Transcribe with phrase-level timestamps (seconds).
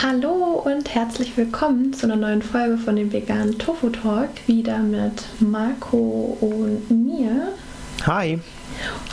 [0.00, 4.28] Hallo und herzlich willkommen zu einer neuen Folge von dem veganen Tofu Talk.
[4.46, 7.48] Wieder mit Marco und mir.
[8.06, 8.38] Hi.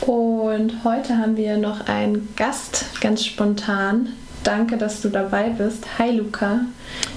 [0.01, 4.09] Und heute haben wir noch einen Gast, ganz spontan.
[4.43, 5.87] Danke, dass du dabei bist.
[5.97, 6.61] Hi Luca.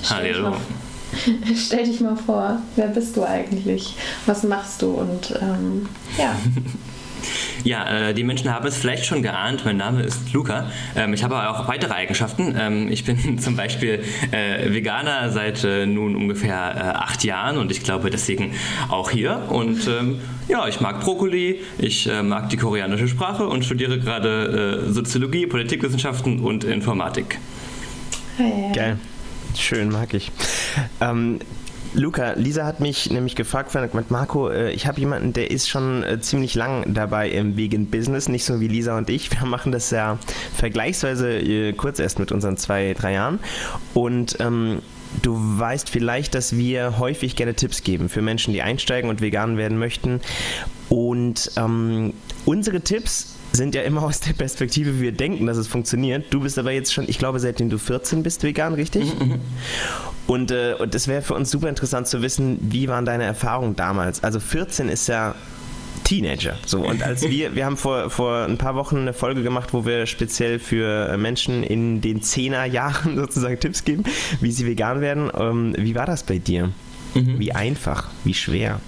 [0.09, 0.57] Hallo.
[1.55, 3.97] Stell dich mal vor, wer bist du eigentlich?
[4.25, 4.93] Was machst du?
[4.93, 6.35] Und ähm, ja.
[7.65, 9.65] Ja, äh, die Menschen haben es vielleicht schon geahnt.
[9.65, 10.71] Mein Name ist Luca.
[10.97, 12.55] Ähm, ich habe aber auch weitere Eigenschaften.
[12.59, 17.71] Ähm, ich bin zum Beispiel äh, Veganer seit äh, nun ungefähr äh, acht Jahren und
[17.71, 18.55] ich glaube deswegen
[18.89, 19.43] auch hier.
[19.49, 24.85] Und ähm, ja, ich mag Brokkoli, ich äh, mag die koreanische Sprache und studiere gerade
[24.89, 27.39] äh, Soziologie, Politikwissenschaften und Informatik.
[28.37, 28.73] Hey.
[28.75, 28.99] Geil.
[29.57, 30.31] Schön, mag ich.
[31.01, 31.41] Ähm,
[31.95, 36.03] Luca, Lisa hat mich nämlich gefragt mit Marco, äh, ich habe jemanden, der ist schon
[36.03, 39.31] äh, ziemlich lang dabei im Vegan Business, nicht so wie Lisa und ich.
[39.31, 40.19] Wir machen das ja
[40.57, 43.39] vergleichsweise äh, kurz erst mit unseren zwei, drei Jahren.
[43.95, 44.81] Und ähm,
[45.23, 49.57] du weißt vielleicht, dass wir häufig gerne Tipps geben für Menschen, die einsteigen und vegan
[49.57, 50.21] werden möchten.
[50.89, 52.13] Und ähm,
[52.45, 56.27] unsere Tipps sind ja immer aus der Perspektive, wie wir denken, dass es funktioniert.
[56.31, 59.19] Du bist aber jetzt schon, ich glaube, seitdem du 14 bist, vegan, richtig?
[59.19, 59.41] Mhm.
[60.29, 63.77] Und, äh, und es wäre für uns super interessant zu wissen, wie waren deine Erfahrungen
[63.77, 64.23] damals?
[64.23, 65.35] Also 14 ist ja
[66.05, 66.55] Teenager.
[66.67, 69.87] So, und als wir, wir haben vor, vor ein paar Wochen eine Folge gemacht, wo
[69.87, 74.05] wir speziell für Menschen in den 10er Jahren sozusagen Tipps geben,
[74.43, 75.31] wie sie vegan werden.
[75.35, 76.73] Ähm, wie war das bei dir?
[77.15, 77.39] Mhm.
[77.39, 78.83] Wie einfach, wie schwer?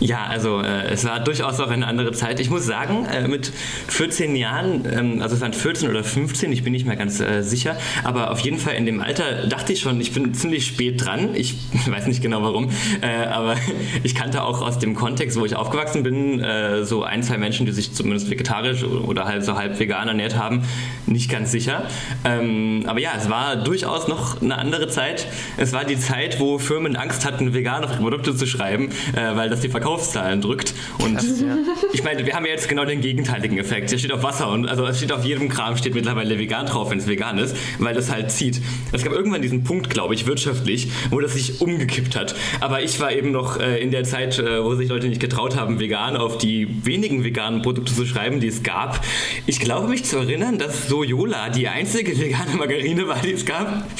[0.00, 2.40] Ja, also äh, es war durchaus auch eine andere Zeit.
[2.40, 3.52] Ich muss sagen, äh, mit
[3.88, 7.42] 14 Jahren, ähm, also es waren 14 oder 15, ich bin nicht mehr ganz äh,
[7.42, 11.04] sicher, aber auf jeden Fall in dem Alter dachte ich schon, ich bin ziemlich spät
[11.04, 11.34] dran.
[11.34, 11.54] Ich
[11.86, 12.70] weiß nicht genau warum,
[13.02, 13.56] äh, aber
[14.02, 17.64] ich kannte auch aus dem Kontext, wo ich aufgewachsen bin, äh, so ein, zwei Menschen,
[17.64, 20.62] die sich zumindest vegetarisch oder halb so halb vegan ernährt haben,
[21.06, 21.84] nicht ganz sicher.
[22.24, 25.26] Ähm, aber ja, es war durchaus noch eine andere Zeit.
[25.56, 29.60] Es war die Zeit, wo Firmen Angst hatten, vegane Produkte zu schreiben, äh, weil das
[29.60, 30.72] die Verkaufs Verkaufszahlen drückt.
[30.98, 31.58] Und Krass, ja.
[31.92, 33.90] ich meine, wir haben ja jetzt genau den gegenteiligen Effekt.
[33.90, 36.90] Hier steht auf Wasser und also es steht auf jedem Kram steht mittlerweile vegan drauf,
[36.90, 38.62] wenn es vegan ist, weil das halt zieht.
[38.92, 42.34] Es gab irgendwann diesen Punkt, glaube ich, wirtschaftlich, wo das sich umgekippt hat.
[42.60, 45.54] Aber ich war eben noch äh, in der Zeit, äh, wo sich Leute nicht getraut
[45.54, 49.04] haben, vegan auf die wenigen veganen Produkte zu schreiben, die es gab.
[49.46, 53.86] Ich glaube mich zu erinnern, dass Sojola die einzige vegane Margarine war, die es gab.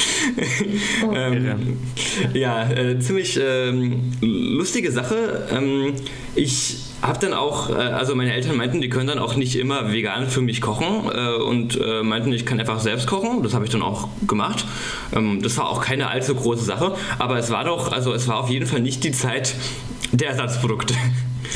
[1.04, 1.12] Oh.
[1.14, 1.76] ähm,
[2.32, 5.48] ja, äh, ziemlich ähm, lustige Sache.
[5.52, 5.94] Ähm, ähm,
[6.34, 9.92] ich habe dann auch, äh, also meine Eltern meinten, die können dann auch nicht immer
[9.92, 13.42] vegan für mich kochen äh, und äh, meinten, ich kann einfach selbst kochen.
[13.42, 14.64] Das habe ich dann auch gemacht.
[15.14, 18.38] Ähm, das war auch keine allzu große Sache, aber es war doch, also es war
[18.38, 19.54] auf jeden Fall nicht die Zeit
[20.12, 20.94] der Ersatzprodukte.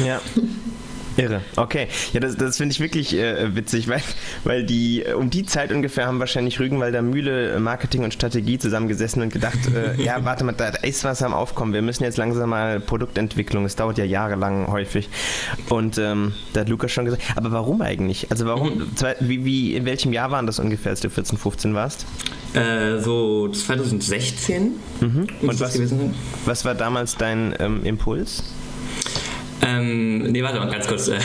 [0.04, 0.20] Ja.
[1.18, 1.88] Irre, okay.
[2.12, 4.00] Ja, das, das finde ich wirklich äh, witzig, weil,
[4.44, 9.22] weil die um die Zeit ungefähr haben wahrscheinlich Rügenwalder Mühle äh, Marketing und Strategie zusammengesessen
[9.22, 11.72] und gedacht, äh, ja, warte mal, da ist was am Aufkommen.
[11.72, 15.08] Wir müssen jetzt langsam mal Produktentwicklung, es dauert ja jahrelang häufig.
[15.68, 18.30] Und ähm, da hat Lukas schon gesagt, aber warum eigentlich?
[18.30, 18.90] Also warum, mhm.
[19.18, 22.06] wie, wie, in welchem Jahr waren das ungefähr, als du 14, 15 warst?
[22.54, 24.72] Äh, so 2016.
[25.00, 25.26] Mhm.
[25.42, 25.80] Und was,
[26.46, 28.44] was war damals dein ähm, Impuls?
[29.68, 31.10] Ähm, nee, warte mal ganz kurz.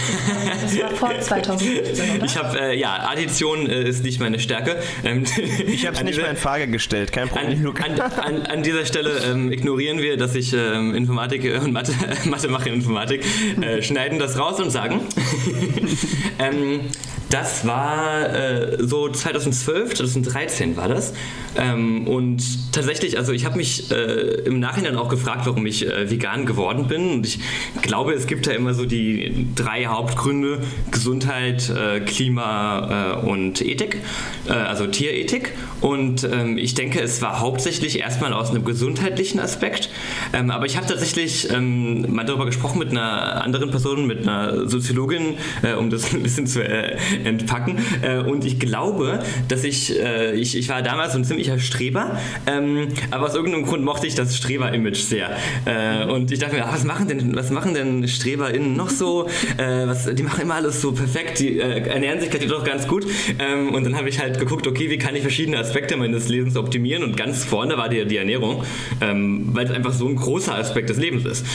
[0.64, 2.26] Das war vor 2015, oder?
[2.26, 4.78] Ich habe, äh, ja, Addition äh, ist nicht meine Stärke.
[5.04, 5.24] Ähm,
[5.68, 7.74] ich habe es nicht dieser, mal in Frage gestellt, kein Problem.
[7.82, 11.94] An, an, an, an dieser Stelle ähm, ignorieren wir, dass ich ähm, Informatik und Mathe,
[12.26, 13.24] Mathe mache in Informatik,
[13.62, 15.02] äh, schneiden das raus und sagen.
[17.34, 21.14] Das war äh, so 2012, 2013 war das.
[21.56, 23.96] Ähm, und tatsächlich, also ich habe mich äh,
[24.46, 27.10] im Nachhinein auch gefragt, warum ich äh, vegan geworden bin.
[27.10, 27.40] Und ich
[27.82, 30.60] glaube, es gibt da immer so die drei Hauptgründe:
[30.92, 33.98] Gesundheit, äh, Klima äh, und Ethik,
[34.48, 35.54] äh, also Tierethik.
[35.82, 39.90] Und ähm, ich denke, es war hauptsächlich erstmal aus einem gesundheitlichen Aspekt.
[40.34, 44.70] Ähm, aber ich habe tatsächlich ähm, mal darüber gesprochen mit einer anderen Person, mit einer
[44.70, 45.38] Soziologin,
[45.80, 46.62] um das ein bisschen zu
[47.26, 47.78] entpacken.
[48.02, 52.20] Äh, und ich glaube, dass ich, äh, ich, ich war damals so ein ziemlicher Streber,
[52.48, 55.36] ähm, aber aus irgendeinem Grund mochte ich das Streber-Image sehr.
[55.66, 59.28] Äh, und ich dachte mir, was machen denn, was machen denn StreberInnen noch so?
[59.58, 62.88] Äh, was, die machen immer alles so perfekt, die äh, ernähren sich vielleicht doch ganz
[62.88, 63.06] gut.
[63.40, 66.58] Ähm, und dann habe ich halt geguckt, okay, wie kann ich verschiedene Aspekte meines Lebens
[66.58, 67.04] optimieren?
[67.04, 68.64] Und ganz vorne war die, die Ernährung,
[69.02, 71.46] ähm, weil es einfach so ein großer Aspekt des Lebens ist.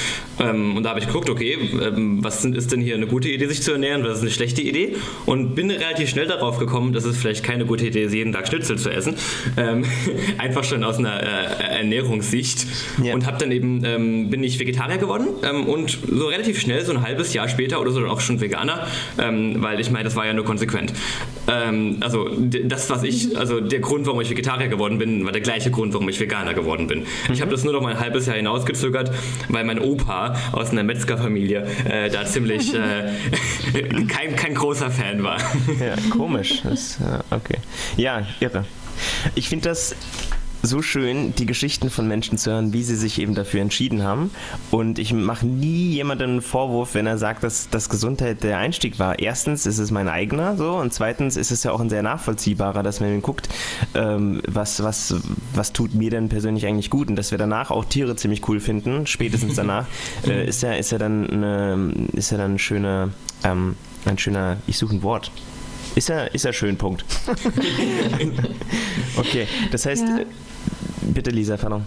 [0.41, 3.47] Ähm, und da habe ich geguckt, okay, ähm, was ist denn hier eine gute Idee,
[3.47, 4.97] sich zu ernähren, was ist eine schlechte Idee?
[5.26, 8.33] Und und bin relativ schnell darauf gekommen, dass es vielleicht keine gute Idee ist, jeden
[8.33, 9.17] Tag Schnitzel zu essen.
[9.56, 9.85] Ähm,
[10.39, 12.67] einfach schon aus einer äh, Ernährungssicht.
[13.03, 13.15] Yeah.
[13.15, 16.93] Und habe dann eben, ähm, bin ich Vegetarier geworden ähm, und so relativ schnell, so
[16.93, 18.87] ein halbes Jahr später oder so, dann auch schon Veganer,
[19.19, 20.93] ähm, weil ich meine, das war ja nur konsequent.
[21.49, 25.41] Ähm, also das, was ich, also der Grund, warum ich Vegetarier geworden bin, war der
[25.41, 27.00] gleiche Grund, warum ich Veganer geworden bin.
[27.00, 27.06] Mhm.
[27.33, 29.11] Ich habe das nur noch mal ein halbes Jahr hinausgezögert,
[29.49, 32.79] weil mein Opa aus einer Metzgerfamilie äh, da ziemlich äh,
[34.09, 35.38] kein, kein großer Fan war.
[35.81, 36.62] Ja, komisch.
[36.62, 36.99] Das,
[37.31, 37.58] okay.
[37.96, 38.64] Ja, irre.
[39.35, 39.94] Ich finde das
[40.62, 44.31] so schön, die Geschichten von Menschen zu hören, wie sie sich eben dafür entschieden haben.
[44.70, 48.99] Und ich mache nie jemandem einen Vorwurf, wenn er sagt, dass, dass Gesundheit der Einstieg
[48.99, 49.19] war.
[49.19, 52.82] Erstens ist es mein eigener so und zweitens ist es ja auch ein sehr nachvollziehbarer,
[52.82, 53.49] dass man guckt,
[53.94, 55.14] ähm, was, was,
[55.55, 58.61] was tut mir denn persönlich eigentlich gut und dass wir danach auch Tiere ziemlich cool
[58.61, 59.87] finden, spätestens danach,
[60.26, 63.11] äh, ist ja, ist ja dann eine, ist ja dann ein schöner,
[63.44, 63.76] ähm,
[64.08, 65.31] ein schöner, ich suche ein Wort,
[65.94, 67.05] ist ja, ist ja schön, Punkt.
[69.16, 70.20] okay, das heißt, ja.
[71.08, 71.84] Bitte, Lisa, pardon.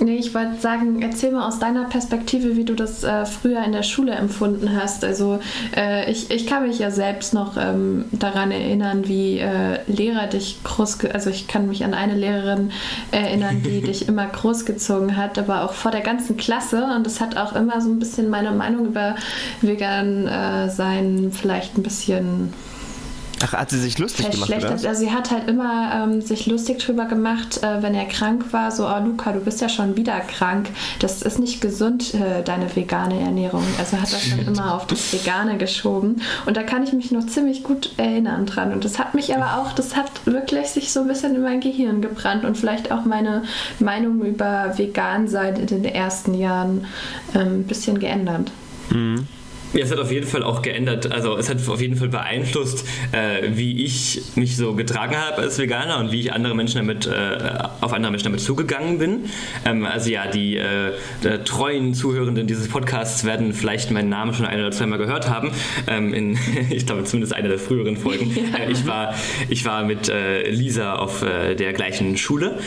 [0.00, 3.70] Nee, ich wollte sagen, erzähl mal aus deiner Perspektive, wie du das äh, früher in
[3.70, 5.04] der Schule empfunden hast.
[5.04, 5.38] Also
[5.76, 10.58] äh, ich, ich kann mich ja selbst noch ähm, daran erinnern, wie äh, Lehrer dich
[10.64, 12.72] groß, also ich kann mich an eine Lehrerin
[13.12, 16.88] erinnern, die dich immer großgezogen hat, aber auch vor der ganzen Klasse.
[16.96, 19.14] Und das hat auch immer so ein bisschen meine Meinung über
[19.62, 22.52] vegan äh, sein vielleicht ein bisschen
[23.44, 24.70] Ach, hat sie sich lustig gemacht, oder?
[24.70, 28.70] Also sie hat halt immer ähm, sich lustig drüber gemacht, äh, wenn er krank war,
[28.70, 30.70] so, oh Luca, du bist ja schon wieder krank.
[31.00, 33.62] Das ist nicht gesund, äh, deine vegane Ernährung.
[33.78, 36.22] Also hat das dann immer auf das Vegane geschoben.
[36.46, 38.72] Und da kann ich mich noch ziemlich gut erinnern dran.
[38.72, 41.60] Und das hat mich aber auch, das hat wirklich sich so ein bisschen in mein
[41.60, 43.42] Gehirn gebrannt und vielleicht auch meine
[43.80, 46.86] Meinung über vegan sein in den ersten Jahren
[47.34, 48.50] ähm, ein bisschen geändert.
[48.90, 49.26] Mhm.
[49.72, 52.86] Ja, es hat auf jeden Fall auch geändert, also es hat auf jeden Fall beeinflusst,
[53.12, 57.06] äh, wie ich mich so getragen habe als Veganer und wie ich andere Menschen damit,
[57.06, 57.38] äh,
[57.80, 59.24] auf andere Menschen damit zugegangen bin.
[59.64, 60.92] Ähm, also ja, die äh,
[61.44, 65.50] treuen Zuhörenden dieses Podcasts werden vielleicht meinen Namen schon ein oder zweimal gehört haben.
[65.88, 66.38] Ähm, in,
[66.70, 68.36] ich glaube zumindest einer der früheren Folgen.
[68.46, 68.58] Ja.
[68.58, 69.14] Äh, ich, war,
[69.48, 72.58] ich war mit äh, Lisa auf äh, der gleichen Schule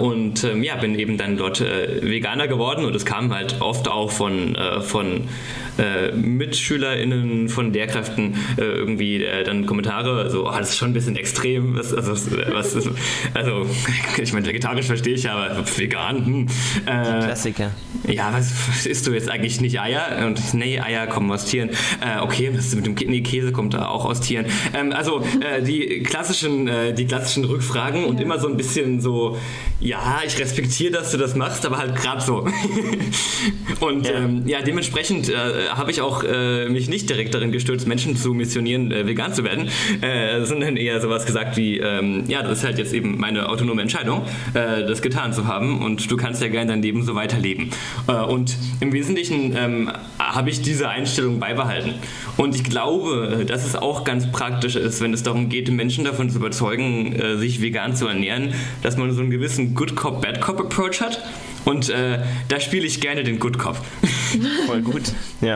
[0.00, 4.10] und ähm, ja, bin eben dann dort Veganer geworden und es kam halt oft auch
[4.10, 5.28] von, von
[6.26, 11.16] MitschülerInnen von Lehrkräften äh, irgendwie äh, dann Kommentare, so, oh, das ist schon ein bisschen
[11.16, 11.76] extrem.
[11.76, 12.12] Was, also,
[12.52, 12.90] was ist,
[13.34, 13.66] also,
[14.20, 16.26] ich meine, vegetarisch verstehe ich, aber vegan.
[16.26, 16.46] Hm.
[16.86, 17.70] Äh, Klassiker.
[18.06, 20.26] Ja, was, was isst du jetzt eigentlich nicht Eier?
[20.26, 21.70] Und nee, Eier kommen aus Tieren.
[22.00, 24.46] Äh, okay, was ist mit dem nee, Käse kommt da auch aus Tieren.
[24.74, 29.38] Ähm, also äh, die klassischen, die klassischen Rückfragen und immer so ein bisschen so,
[29.80, 32.46] ja, ich respektiere, dass du das machst, aber halt gerade so.
[33.80, 35.32] und ja, ähm, ja dementsprechend
[35.70, 39.44] habe ich auch äh, mich nicht direkt darin gestürzt, Menschen zu missionieren, äh, vegan zu
[39.44, 39.68] werden,
[40.00, 43.82] äh, sondern eher sowas gesagt wie, ähm, ja, das ist halt jetzt eben meine autonome
[43.82, 44.22] Entscheidung,
[44.54, 47.70] äh, das getan zu haben und du kannst ja gerne dein Leben so weiterleben.
[48.08, 51.94] Äh, und im Wesentlichen ähm, habe ich diese Einstellung beibehalten.
[52.36, 56.30] Und ich glaube, dass es auch ganz praktisch ist, wenn es darum geht, Menschen davon
[56.30, 60.40] zu überzeugen, äh, sich vegan zu ernähren, dass man so einen gewissen Good Cop, Bad
[60.40, 61.22] Cop Approach hat.
[61.64, 63.76] Und äh, da spiele ich gerne den Good Cop.
[64.66, 65.02] Voll gut,
[65.40, 65.55] ja.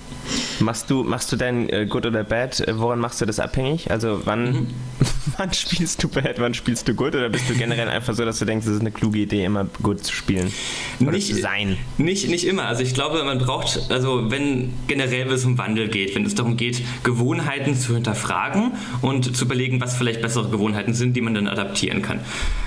[0.61, 3.89] Machst du, machst du dein äh, Good oder Bad, äh, woran machst du das abhängig?
[3.89, 4.67] Also wann, mhm.
[5.37, 8.39] wann spielst du Bad, wann spielst du Good oder bist du generell einfach so, dass
[8.39, 10.51] du denkst, es ist eine kluge Idee, immer Good zu spielen?
[10.99, 11.77] Oder nicht, sein?
[11.97, 12.65] Nicht, nicht immer.
[12.65, 16.57] Also ich glaube, man braucht, also wenn generell es um Wandel geht, wenn es darum
[16.57, 21.47] geht, Gewohnheiten zu hinterfragen und zu überlegen, was vielleicht bessere Gewohnheiten sind, die man dann
[21.47, 22.19] adaptieren kann,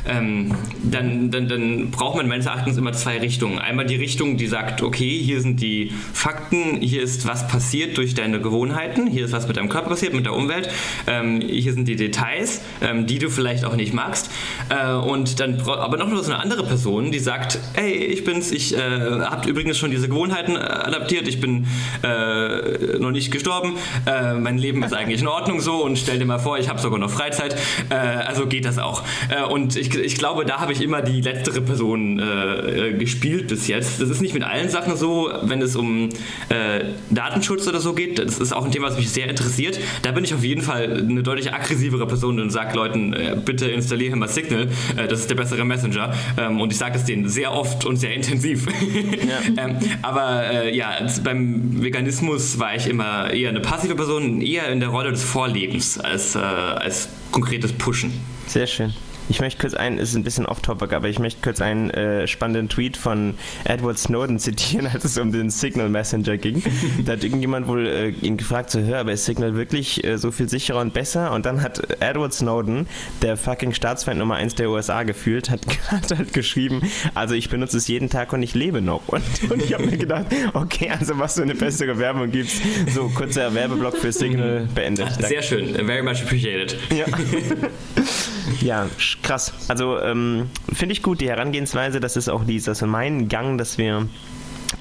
[0.07, 3.59] ähm, dann, dann, dann braucht man meines Erachtens immer zwei Richtungen.
[3.59, 8.15] Einmal die Richtung, die sagt, okay, hier sind die Fakten, hier ist was passiert durch
[8.15, 10.69] deine Gewohnheiten, hier ist was mit deinem Körper passiert, mit der Umwelt,
[11.07, 14.31] ähm, hier sind die Details, ähm, die du vielleicht auch nicht magst.
[14.69, 18.77] Äh, und dann aber noch so eine andere Person, die sagt, hey, ich bin's, ich
[18.77, 21.67] äh, habe übrigens schon diese Gewohnheiten äh, adaptiert, ich bin
[22.03, 23.75] äh, noch nicht gestorben,
[24.07, 26.81] äh, mein Leben ist eigentlich in Ordnung so und stell dir mal vor, ich habe
[26.81, 27.57] sogar noch Freizeit,
[27.91, 29.03] äh, also geht das auch.
[29.51, 32.21] und ich, ich glaube, da habe ich immer die letztere Person
[32.99, 34.01] gespielt bis jetzt.
[34.01, 36.09] Das ist nicht mit allen Sachen so, wenn es um
[37.11, 39.79] Datenschutz oder so geht, das ist auch ein Thema, was mich sehr interessiert.
[40.03, 43.67] Da bin ich auf jeden Fall eine deutlich aggressivere Person und sage Leuten, äh, bitte
[43.67, 46.15] installiere mal Signal, äh, das ist der bessere Messenger.
[46.39, 48.67] Ähm, und ich sage es denen sehr oft und sehr intensiv.
[49.25, 49.65] Ja.
[49.65, 54.81] ähm, aber äh, ja, beim Veganismus war ich immer eher eine passive Person, eher in
[54.81, 58.13] der Rolle des Vorlebens als, als konkretes Pushen.
[58.47, 58.93] Sehr schön.
[59.29, 62.69] Ich möchte kurz einen, ist ein bisschen off-topic, aber ich möchte kurz einen äh, spannenden
[62.69, 66.63] Tweet von Edward Snowden zitieren, als es um den Signal Messenger ging.
[67.05, 70.31] da hat irgendjemand wohl äh, ihn gefragt, so, hör, aber ist Signal wirklich äh, so
[70.31, 71.33] viel sicherer und besser?
[71.33, 72.87] Und dann hat Edward Snowden,
[73.23, 76.83] der fucking Staatsfeind Nummer 1 der USA gefühlt, hat, hat halt geschrieben,
[77.15, 78.95] also ich benutze es jeden Tag und ich lebe noch.
[79.15, 82.61] Und, und ich habe mir gedacht, okay, also was für eine bessere Werbung gibt's.
[82.93, 85.09] So, kurzer Werbeblock für Signal beendet.
[85.25, 86.77] Sehr schön, very much appreciated.
[86.91, 87.05] Ja.
[88.61, 88.89] Ja,
[89.23, 89.53] krass.
[89.69, 93.79] Also ähm, finde ich gut, die Herangehensweise, das ist auch dieser, so mein Gang, dass
[93.79, 94.09] wir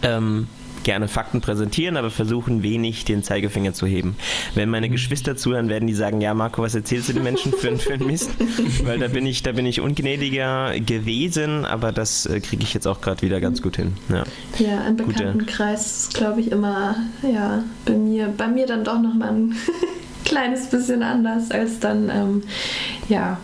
[0.01, 0.47] ähm,
[0.83, 4.15] gerne Fakten präsentieren, aber versuchen wenig den Zeigefinger zu heben.
[4.53, 7.75] Wenn meine Geschwister zuhören, werden die sagen, ja Marco, was erzählst du den Menschen für,
[7.77, 8.31] für einen Mist?
[8.83, 12.87] Weil da bin ich, da bin ich ungnädiger gewesen, aber das äh, kriege ich jetzt
[12.87, 13.93] auch gerade wieder ganz gut hin.
[14.09, 14.23] Ja,
[14.59, 19.29] ja im Bekanntenkreis ist, glaube ich, immer, ja, bei mir, bei mir dann doch nochmal
[19.29, 19.55] ein
[20.25, 22.43] kleines bisschen anders als dann, ähm,
[23.09, 23.37] ja,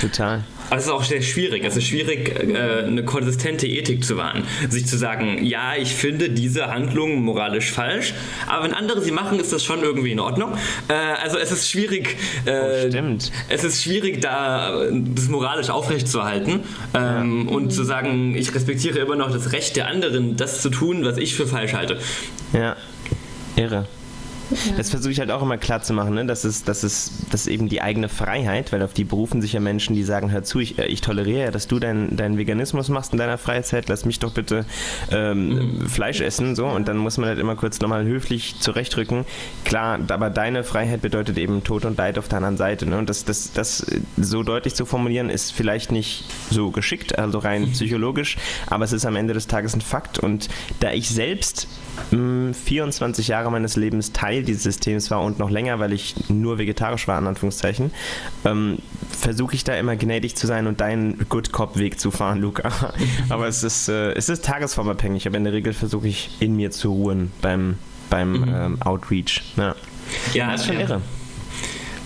[0.00, 0.44] Total.
[0.68, 1.64] Aber es ist auch sehr schwierig.
[1.64, 4.44] Es ist schwierig, äh, eine konsistente Ethik zu wahren.
[4.68, 8.14] Sich zu sagen, ja, ich finde diese Handlung moralisch falsch,
[8.46, 10.54] aber wenn andere sie machen, ist das schon irgendwie in Ordnung.
[10.88, 12.16] Äh, also es ist schwierig.
[12.46, 13.32] Äh, oh, stimmt.
[13.48, 16.60] Es ist schwierig, da das moralisch aufrechtzuerhalten
[16.94, 17.54] ähm, ja.
[17.54, 21.16] und zu sagen, ich respektiere immer noch das Recht der anderen, das zu tun, was
[21.18, 21.98] ich für falsch halte.
[22.52, 22.76] Ja,
[23.56, 23.86] irre.
[24.76, 26.26] Das versuche ich halt auch immer klar zu machen, ne?
[26.26, 29.52] das, ist, das, ist, das ist eben die eigene Freiheit, weil auf die berufen sich
[29.52, 32.38] ja Menschen, die sagen, hör zu, ich, äh, ich toleriere ja, dass du deinen dein
[32.38, 34.64] Veganismus machst in deiner Freizeit, lass mich doch bitte
[35.10, 35.88] ähm, mhm.
[35.88, 39.24] Fleisch essen, so, und dann muss man halt immer kurz nochmal höflich zurechtrücken.
[39.64, 42.98] Klar, aber deine Freiheit bedeutet eben Tod und Leid auf der anderen Seite, ne?
[42.98, 43.86] und das, das, das
[44.16, 48.36] so deutlich zu formulieren, ist vielleicht nicht so geschickt, also rein psychologisch,
[48.66, 50.48] aber es ist am Ende des Tages ein Fakt und
[50.80, 51.68] da ich selbst
[52.10, 57.08] 24 Jahre meines Lebens Teil dieses Systems war und noch länger, weil ich nur vegetarisch
[57.08, 57.90] war, in Anführungszeichen,
[58.44, 58.78] ähm,
[59.10, 62.70] versuche ich da immer gnädig zu sein und deinen Good Cop-Weg zu fahren, Luca.
[63.28, 66.70] Aber es ist, äh, es ist tagesformabhängig, aber in der Regel versuche ich in mir
[66.70, 67.78] zu ruhen beim,
[68.10, 68.54] beim mhm.
[68.54, 69.42] ähm, Outreach.
[69.56, 69.74] Ja.
[70.34, 71.00] Ja, das ist schon irre.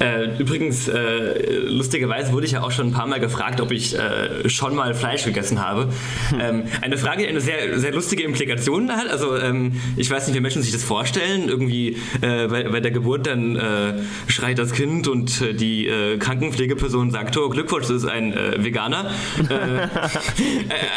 [0.00, 3.96] Äh, übrigens, äh, lustigerweise wurde ich ja auch schon ein paar Mal gefragt, ob ich
[3.96, 5.92] äh, schon mal Fleisch gegessen habe.
[6.40, 9.08] Ähm, eine Frage, die eine sehr, sehr lustige Implikation hat.
[9.10, 11.48] Also ähm, ich weiß nicht, wie Menschen sich das vorstellen.
[11.48, 13.92] Irgendwie äh, bei, bei, der Geburt dann äh,
[14.26, 19.10] schreit das Kind und äh, die Krankenpflegeperson sagt, oh Glückwunsch, das ist ein Veganer.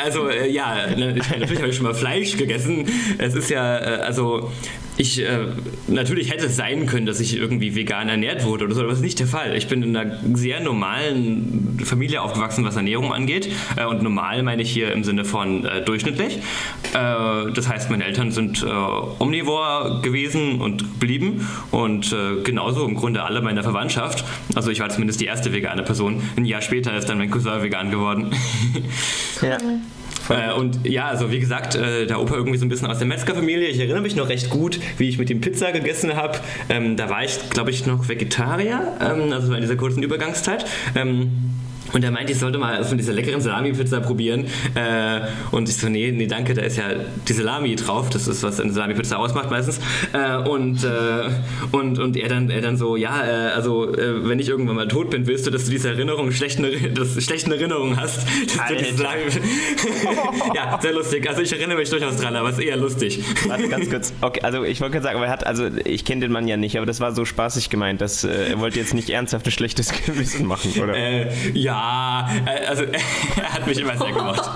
[0.03, 2.86] also ja, ne, ich, natürlich habe ich schon mal Fleisch gegessen.
[3.17, 4.51] Es ist ja, also
[4.97, 5.47] ich, äh,
[5.88, 9.00] natürlich hätte es sein können, dass ich irgendwie vegan ernährt wurde oder so, aber das
[9.00, 9.55] ist nicht der Fall.
[9.55, 13.50] Ich bin in einer sehr normalen Familie aufgewachsen, was Ernährung angeht.
[13.75, 16.38] Äh, und normal meine ich hier im Sinne von äh, durchschnittlich.
[16.38, 22.95] Äh, das heißt, meine Eltern sind äh, omnivor gewesen und blieben und äh, genauso im
[22.95, 24.23] Grunde alle meiner Verwandtschaft.
[24.53, 26.21] Also ich war zumindest die erste vegane Person.
[26.35, 28.31] Ein Jahr später ist dann mein Cousin vegan geworden.
[29.41, 29.57] ja.
[30.29, 33.07] Äh, und ja, also wie gesagt, äh, der Opa irgendwie so ein bisschen aus der
[33.07, 33.67] Metzgerfamilie.
[33.67, 36.39] Ich erinnere mich noch recht gut, wie ich mit ihm Pizza gegessen habe.
[36.69, 40.65] Ähm, da war ich, glaube ich, noch Vegetarier, ähm, also in dieser kurzen Übergangszeit.
[40.95, 41.31] Ähm,
[41.91, 44.45] und er meinte, ich sollte mal von dieser leckeren Salami-Pizza probieren.
[44.73, 45.21] Äh,
[45.51, 46.85] und ich so, nee, nee, danke, da ist ja
[47.27, 48.09] die Salami drauf.
[48.09, 49.79] Das ist, was eine Salami-Pizza ausmacht meistens.
[50.13, 51.29] Äh, und, äh,
[51.71, 54.87] und, und er dann, er dann so, ja, äh, also äh, wenn ich irgendwann mal
[54.87, 58.21] tot bin, willst du, dass du diese Erinnerung, schlechten, dass, schlechten Erinnerungen hast.
[60.55, 61.29] ja, sehr lustig.
[61.29, 63.19] Also ich erinnere mich durchaus dran, aber es ist eher lustig.
[63.47, 64.13] Warte, ganz kurz.
[64.21, 66.57] Okay, also ich wollte gerade sagen, aber er hat, also ich kenne den Mann ja
[66.57, 69.51] nicht, aber das war so spaßig gemeint, dass äh, er wollte jetzt nicht ernsthaft ein
[69.51, 70.93] schlechtes Gewissen machen, oder?
[71.53, 72.83] ja, äh, also
[73.35, 74.49] er hat mich immer sehr gemacht.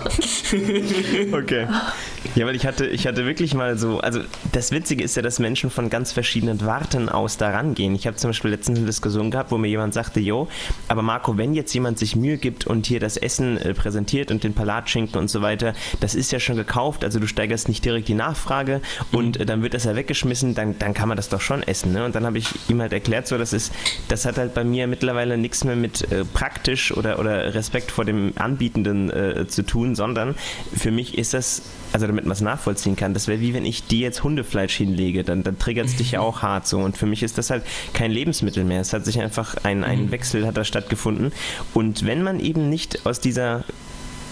[1.34, 1.68] okay.
[2.36, 5.40] Ja, weil ich hatte, ich hatte wirklich mal so, also das Witzige ist ja, dass
[5.40, 7.96] Menschen von ganz verschiedenen Warten aus da rangehen.
[7.96, 10.48] Ich habe zum Beispiel letztens eine Diskussion gehabt, wo mir jemand sagte, jo,
[10.88, 14.44] aber Marco, wenn jetzt jemand sich Mühe gibt und hier das Essen äh, präsentiert und
[14.44, 18.08] den Palatschinken und so weiter, das ist ja schon gekauft, also du steigerst nicht direkt
[18.08, 18.82] die Nachfrage
[19.12, 21.94] und äh, dann wird das ja weggeschmissen, dann, dann kann man das doch schon essen.
[21.94, 22.06] Ne?
[22.06, 23.74] Und dann habe ich ihm halt erklärt, so, das ist,
[24.10, 28.06] das hat halt bei mir mittlerweile nichts mehr mit äh, praktisch oder, oder Respekt vor
[28.06, 30.36] dem Anbietenden äh, zu tun, sondern
[30.76, 31.62] für mich ist das
[31.98, 35.24] also damit man es nachvollziehen kann, das wäre wie wenn ich dir jetzt Hundefleisch hinlege,
[35.24, 36.78] dann, dann triggert es dich ja auch hart so.
[36.78, 37.64] Und für mich ist das halt
[37.94, 38.82] kein Lebensmittel mehr.
[38.82, 40.12] Es hat sich einfach ein, ein mhm.
[40.12, 41.32] Wechsel hat da stattgefunden.
[41.74, 43.64] Und wenn man eben nicht aus dieser,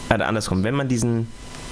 [0.09, 1.25] oder also andersrum, wenn man diesen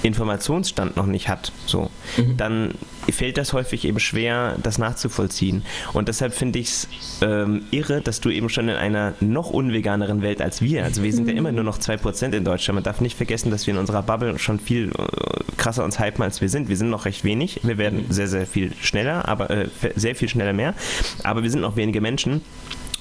[0.04, 2.36] Informationsstand noch nicht hat, so, mhm.
[2.36, 2.74] dann
[3.10, 5.64] fällt das häufig eben schwer, das nachzuvollziehen.
[5.94, 6.88] Und deshalb finde ich es
[7.22, 11.12] ähm, irre, dass du eben schon in einer noch unveganeren Welt als wir, also wir
[11.12, 13.80] sind ja immer nur noch 2% in Deutschland, man darf nicht vergessen, dass wir in
[13.80, 16.68] unserer Bubble schon viel äh, krasser uns hypen, als wir sind.
[16.68, 18.12] Wir sind noch recht wenig, wir werden mhm.
[18.12, 20.74] sehr, sehr viel schneller, aber äh, sehr viel schneller mehr,
[21.22, 22.42] aber wir sind noch wenige Menschen.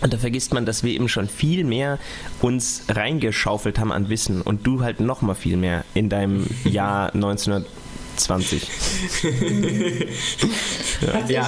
[0.02, 2.00] Und da vergisst man, dass wir eben schon viel mehr
[2.42, 7.14] uns reingeschaufelt haben an Wissen und du halt noch mal viel mehr in deinem Jahr
[7.14, 8.68] 1920.
[11.02, 11.30] ja.
[11.30, 11.48] ja.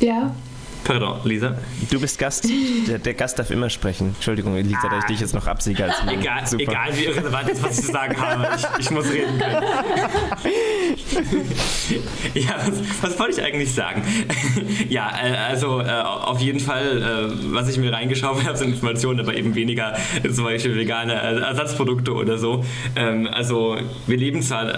[0.00, 0.34] ja.
[0.84, 1.56] Pardon, Lisa?
[1.90, 2.48] Du bist Gast.
[2.88, 4.14] Der, der, Gast darf immer sprechen.
[4.14, 7.78] Entschuldigung, Lisa, dass ich dich jetzt noch absiege als egal, egal, wie irrelevant ist, was
[7.78, 8.48] ich zu sagen habe.
[8.56, 9.62] Ich, ich muss reden können.
[12.34, 14.02] ja, was, was, wollte ich eigentlich sagen?
[14.88, 19.20] ja, äh, also äh, auf jeden Fall, äh, was ich mir reingeschaut habe, sind Informationen,
[19.20, 19.96] aber eben weniger
[20.32, 22.64] zum Beispiel vegane Ersatzprodukte oder so.
[22.96, 24.72] Ähm, also wir leben zwar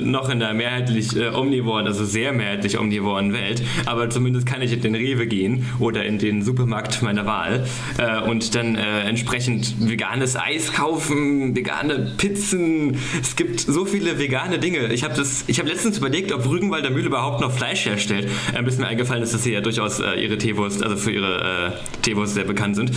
[0.00, 4.80] noch in einer mehrheitlich omnivoren, also sehr mehrheitlich omnivoren Welt, aber zumindest kann ich in
[4.80, 5.47] den Rewe gehen
[5.78, 7.66] oder in den Supermarkt meiner Wahl
[7.98, 12.96] äh, und dann äh, entsprechend veganes Eis kaufen, vegane Pizzen.
[13.20, 14.92] Es gibt so viele vegane Dinge.
[14.92, 18.28] Ich habe hab letztens überlegt, ob Rügenwalder Mühle überhaupt noch Fleisch herstellt.
[18.54, 21.72] Ein bisschen mir eingefallen ist, dass sie ja durchaus äh, ihre Teewurst, also für ihre
[21.74, 22.90] äh, Teewurst sehr bekannt sind.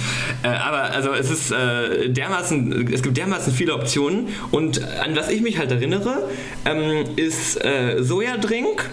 [0.43, 5.29] Äh, aber also es ist äh, dermaßen, es gibt dermaßen viele Optionen und an was
[5.29, 6.29] ich mich halt erinnere,
[6.65, 7.59] ähm, ist
[7.99, 8.89] Sojadrink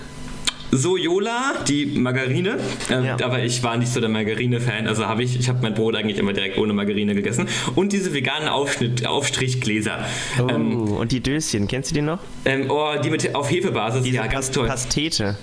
[0.70, 2.58] Sojola, die Margarine.
[2.90, 3.16] Ähm, ja.
[3.22, 6.18] Aber ich war nicht so der Margarine-Fan, also habe ich, ich habe mein Brot eigentlich
[6.18, 7.48] immer direkt ohne Margarine gegessen.
[7.74, 10.04] Und diese veganen Aufschnitt, Aufstrichgläser.
[10.40, 12.20] Oh, ähm, und die Döschen, kennst du die noch?
[12.44, 14.66] Ähm, oh, die mit auf Hefebasis, diese ja, ganz toll.
[14.66, 15.36] Pastete.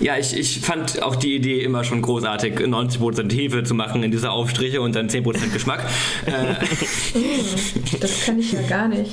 [0.00, 4.10] Ja, ich, ich fand auch die Idee immer schon großartig, 90% Hefe zu machen in
[4.10, 5.88] diese Aufstriche und dann 10% Geschmack.
[8.00, 9.12] das kann ich ja gar nicht.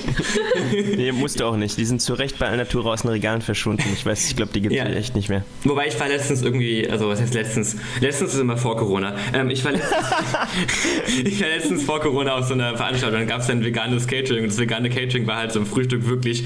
[0.96, 1.78] nee, musst du auch nicht.
[1.78, 3.84] Die sind zu Recht bei Alnatura aus den Regalen verschwunden.
[3.94, 4.86] Ich weiß, ich glaube, die gibt es ja.
[4.86, 5.44] echt nicht mehr.
[5.64, 7.78] Wobei ich war letztens irgendwie, also was heißt letztens?
[8.00, 9.16] Letztens ist immer vor Corona.
[9.34, 9.98] Ähm, ich, war letztens,
[11.24, 14.44] ich war letztens vor Corona auf so einer Veranstaltung, dann gab es ein veganes Catering
[14.44, 16.46] und das vegane Catering war halt zum Frühstück wirklich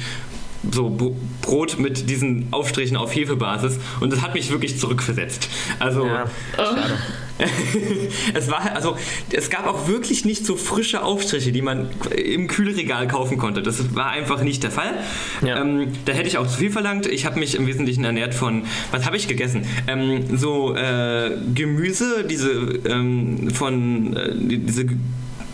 [0.72, 5.50] so Brot mit diesen Aufstrichen auf Hefebasis und das hat mich wirklich zurückversetzt.
[5.79, 6.25] Also ja,
[8.34, 8.96] es war also
[9.32, 13.62] es gab auch wirklich nicht so frische Aufstriche, die man im Kühlregal kaufen konnte.
[13.62, 14.93] Das war einfach nicht der Fall.
[15.41, 15.62] Ja.
[15.62, 17.08] Ähm, da hätte ich auch zu viel verlangt.
[17.08, 19.65] Ich habe mich im Wesentlichen ernährt von was habe ich gegessen?
[19.88, 22.51] Ähm, so äh, Gemüse, diese
[22.86, 24.86] ähm, von äh, diese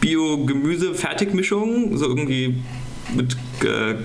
[0.02, 2.62] Bio-Gemüse-Fertigmischung, so irgendwie
[3.16, 3.96] mit äh,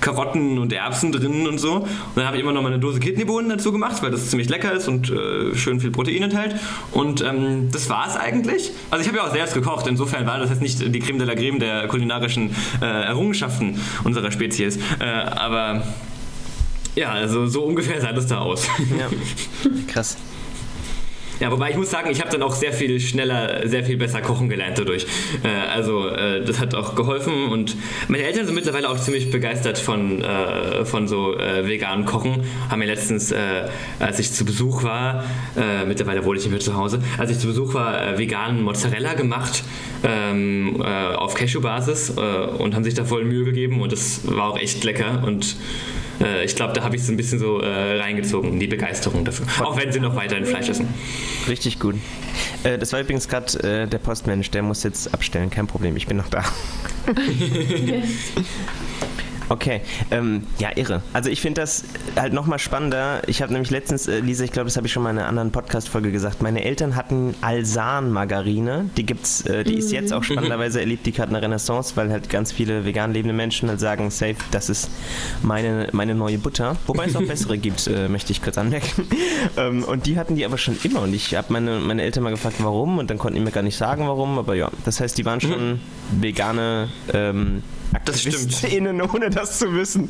[0.00, 1.74] Karotten und Erbsen drin und so.
[1.74, 4.48] Und dann habe ich immer noch mal eine Dose Kidneybohnen dazu gemacht, weil das ziemlich
[4.48, 6.56] lecker ist und äh, schön viel Protein enthält.
[6.92, 8.70] Und ähm, das war es eigentlich.
[8.90, 11.26] Also ich habe ja auch selbst gekocht, insofern war das jetzt nicht die Creme de
[11.26, 14.78] la Creme der kulinarischen äh, Errungenschaften unserer Spezies.
[14.98, 15.82] Äh, aber
[16.96, 18.66] ja, also so ungefähr sah das da aus.
[18.98, 19.08] Ja,
[19.86, 20.16] krass.
[21.40, 24.20] Ja, wobei ich muss sagen, ich habe dann auch sehr viel schneller, sehr viel besser
[24.20, 25.06] kochen gelernt dadurch.
[25.42, 27.76] Äh, also äh, das hat auch geholfen und
[28.08, 32.42] meine Eltern sind mittlerweile auch ziemlich begeistert von, äh, von so äh, veganen Kochen.
[32.68, 35.24] Haben mir letztens, äh, als ich zu Besuch war,
[35.56, 39.14] äh, mittlerweile wohne ich nicht mehr zu Hause, als ich zu Besuch war, veganen Mozzarella
[39.14, 39.64] gemacht
[40.04, 42.10] ähm, auf Cashew-Basis
[42.58, 45.56] und haben sich da voll Mühe gegeben und das war auch echt lecker und
[46.20, 49.46] äh, ich glaube, da habe ich es ein bisschen so äh, reingezogen, die Begeisterung dafür.
[49.64, 50.88] Auch wenn sie noch weiterhin Fleisch essen.
[51.48, 51.96] Richtig gut.
[52.64, 56.06] Äh, das war übrigens gerade äh, der Postmensch, der muss jetzt abstellen, kein Problem, ich
[56.06, 56.44] bin noch da.
[59.50, 59.80] Okay,
[60.12, 61.02] ähm, ja, irre.
[61.12, 61.82] Also ich finde das
[62.14, 63.20] halt nochmal spannender.
[63.26, 65.26] Ich habe nämlich letztens, äh, Lisa, ich glaube, das habe ich schon mal in einer
[65.26, 68.90] anderen Podcast-Folge gesagt, meine Eltern hatten Alsan-Margarine.
[68.96, 69.78] Die gibt's, äh, die mhm.
[69.78, 73.34] ist jetzt auch spannenderweise, erlebt die gerade eine Renaissance, weil halt ganz viele vegan lebende
[73.34, 74.88] Menschen halt sagen, safe, das ist
[75.42, 76.76] meine, meine neue Butter.
[76.86, 79.08] Wobei es auch bessere gibt, äh, möchte ich kurz anmerken.
[79.56, 81.02] ähm, und die hatten die aber schon immer.
[81.02, 82.98] Und ich habe meine, meine Eltern mal gefragt, warum.
[82.98, 84.38] Und dann konnten die mir gar nicht sagen, warum.
[84.38, 85.80] Aber ja, das heißt, die waren schon mhm.
[86.20, 87.64] vegane ähm,
[88.04, 88.64] das stimmt.
[88.64, 90.08] Innen, ohne das zu wissen.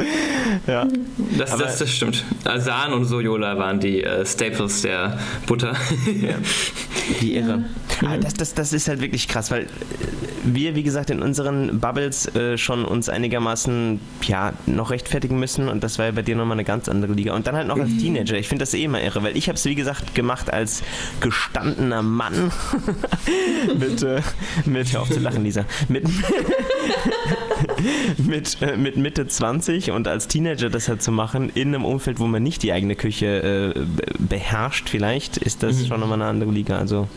[0.67, 0.87] Ja.
[1.39, 2.25] Das, das, das stimmt.
[2.45, 5.77] Asan und Sojola waren die äh, Staples der Butter.
[6.21, 6.35] Ja.
[7.21, 7.65] Wie irre.
[8.03, 8.17] Ja.
[8.17, 9.67] Das, das, das ist halt wirklich krass, weil
[10.43, 15.83] wir, wie gesagt, in unseren Bubbles äh, schon uns einigermaßen ja, noch rechtfertigen müssen und
[15.85, 17.35] das war ja bei dir nochmal eine ganz andere Liga.
[17.35, 17.99] Und dann halt noch als mhm.
[17.99, 18.37] Teenager.
[18.37, 20.83] Ich finde das eh immer irre, weil ich habe es, wie gesagt, gemacht als
[21.21, 22.51] gestandener Mann
[23.79, 24.23] mit, äh,
[24.65, 26.05] mit, hör auf zu lachen, Lisa, mit,
[28.19, 32.19] mit, äh, mit Mitte 20 und als Teenager das halt zu machen, in einem Umfeld,
[32.19, 33.81] wo man nicht die eigene Küche äh,
[34.19, 35.87] beherrscht, vielleicht, ist das mhm.
[35.87, 36.79] schon nochmal eine andere Liga.
[36.79, 37.09] Also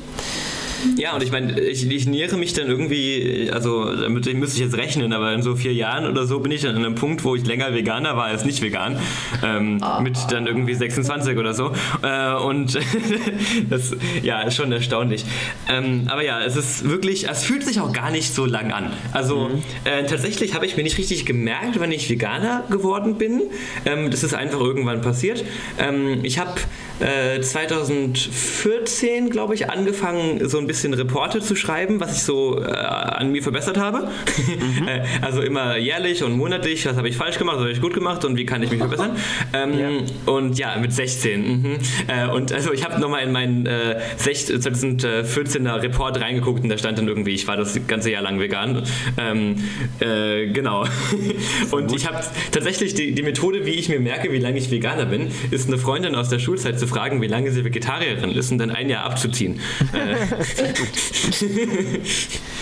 [0.97, 4.77] ja, und ich meine, ich, ich nähere mich dann irgendwie, also damit müsste ich jetzt
[4.77, 7.35] rechnen, aber in so vier Jahren oder so bin ich dann an einem Punkt, wo
[7.35, 8.97] ich länger Veganer war als nicht vegan.
[9.43, 10.01] Ähm, oh.
[10.01, 11.71] Mit dann irgendwie 26 oder so.
[12.01, 12.77] Äh, und
[13.69, 15.25] das ja, ist schon erstaunlich.
[15.69, 18.91] Ähm, aber ja, es ist wirklich, es fühlt sich auch gar nicht so lang an.
[19.11, 19.63] Also mhm.
[19.85, 23.43] äh, tatsächlich habe ich mir nicht richtig gemerkt, wann ich Veganer geworden bin.
[23.85, 25.43] Ähm, das ist einfach irgendwann passiert.
[25.79, 26.59] Ähm, ich habe
[26.99, 32.65] äh, 2014, glaube ich, angefangen, so ein bisschen Reporte zu schreiben, was ich so äh,
[32.65, 34.09] an mir verbessert habe.
[34.47, 34.83] Mhm.
[34.93, 37.93] Äh, also immer jährlich und monatlich, was habe ich falsch gemacht, was habe ich gut
[37.93, 39.15] gemacht und wie kann ich mich verbessern.
[39.53, 39.89] Ähm, ja.
[40.25, 41.41] Und ja, mit 16.
[41.41, 41.77] Mhm.
[42.07, 47.07] Äh, und also ich habe nochmal in meinen 2014er Report reingeguckt und da stand dann
[47.07, 48.83] irgendwie, ich war das ganze Jahr lang vegan.
[49.17, 49.55] Ähm,
[49.99, 50.85] genau.
[51.71, 52.19] und ich habe
[52.51, 55.77] tatsächlich die, die Methode, wie ich mir merke, wie lange ich Veganer bin, ist eine
[55.77, 59.05] Freundin aus der Schulzeit zu fragen, wie lange sie Vegetarierin ist und dann ein Jahr
[59.05, 59.61] abzuziehen.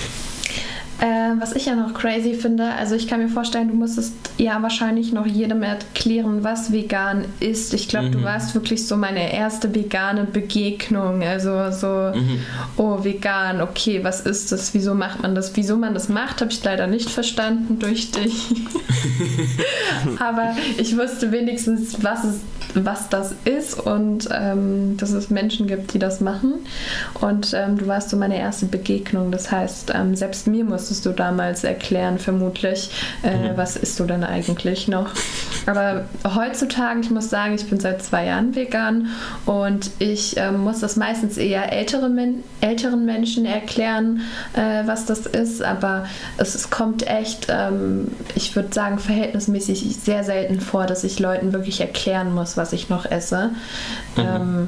[1.01, 4.61] Äh, was ich ja noch crazy finde, also ich kann mir vorstellen, du musstest ja
[4.61, 7.73] wahrscheinlich noch jedem erklären, was vegan ist.
[7.73, 8.11] Ich glaube, mhm.
[8.11, 11.23] du warst wirklich so meine erste vegane Begegnung.
[11.23, 12.41] Also so, mhm.
[12.77, 14.75] oh, vegan, okay, was ist das?
[14.75, 15.55] Wieso macht man das?
[15.55, 18.53] Wieso man das macht, habe ich leider nicht verstanden durch dich.
[20.19, 22.41] Aber ich wusste wenigstens, was, es,
[22.75, 26.53] was das ist und ähm, dass es Menschen gibt, die das machen.
[27.19, 29.31] Und ähm, du warst so meine erste Begegnung.
[29.31, 32.89] Das heißt, ähm, selbst mir musste musstest du damals erklären, vermutlich,
[33.23, 33.55] äh, mhm.
[33.55, 35.07] was isst du denn eigentlich noch.
[35.65, 36.03] Aber
[36.35, 39.07] heutzutage, ich muss sagen, ich bin seit zwei Jahren vegan
[39.45, 44.21] und ich äh, muss das meistens eher ältere Men älteren Menschen erklären,
[44.53, 45.63] äh, was das ist.
[45.63, 51.19] Aber es, es kommt echt, ähm, ich würde sagen, verhältnismäßig sehr selten vor, dass ich
[51.19, 53.51] Leuten wirklich erklären muss, was ich noch esse.
[54.17, 54.23] Mhm.
[54.23, 54.67] Ähm,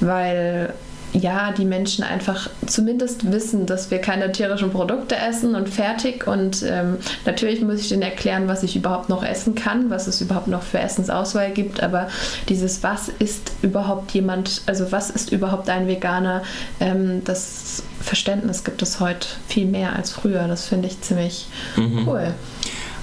[0.00, 0.72] weil
[1.12, 6.26] ja, die Menschen einfach zumindest wissen, dass wir keine tierischen Produkte essen und fertig.
[6.26, 10.20] Und ähm, natürlich muss ich denen erklären, was ich überhaupt noch essen kann, was es
[10.20, 11.82] überhaupt noch für Essensauswahl gibt.
[11.82, 12.08] Aber
[12.48, 16.42] dieses, was ist überhaupt jemand, also was ist überhaupt ein Veganer,
[16.80, 20.46] ähm, das Verständnis gibt es heute viel mehr als früher.
[20.46, 22.06] Das finde ich ziemlich mhm.
[22.06, 22.34] cool.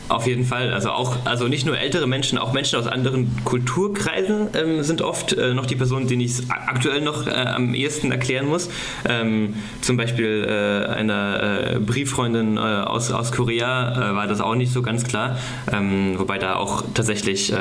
[0.07, 0.71] Auf jeden Fall.
[0.71, 5.33] Also auch, also nicht nur ältere Menschen, auch Menschen aus anderen Kulturkreisen ähm, sind oft
[5.33, 8.69] äh, noch die Personen, denen ich es aktuell noch äh, am ehesten erklären muss.
[9.09, 14.53] Ähm, zum Beispiel äh, einer äh, Brieffreundin äh, aus, aus Korea äh, war das auch
[14.53, 15.39] nicht so ganz klar.
[15.73, 17.53] Ähm, wobei da auch tatsächlich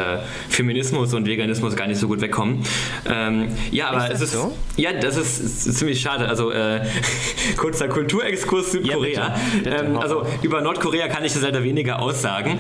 [0.49, 2.63] Feminismus und Veganismus gar nicht so gut wegkommen.
[3.09, 4.33] Ähm, ja, aber ist es ist.
[4.33, 4.53] So?
[4.77, 6.29] Ja, das ist, ist ziemlich schade.
[6.29, 6.53] Also
[7.57, 9.29] kurzer Kulturexkurs Südkorea.
[9.29, 12.59] Ja, bitte, bitte, ähm, also über Nordkorea kann ich das leider weniger aussagen sagen.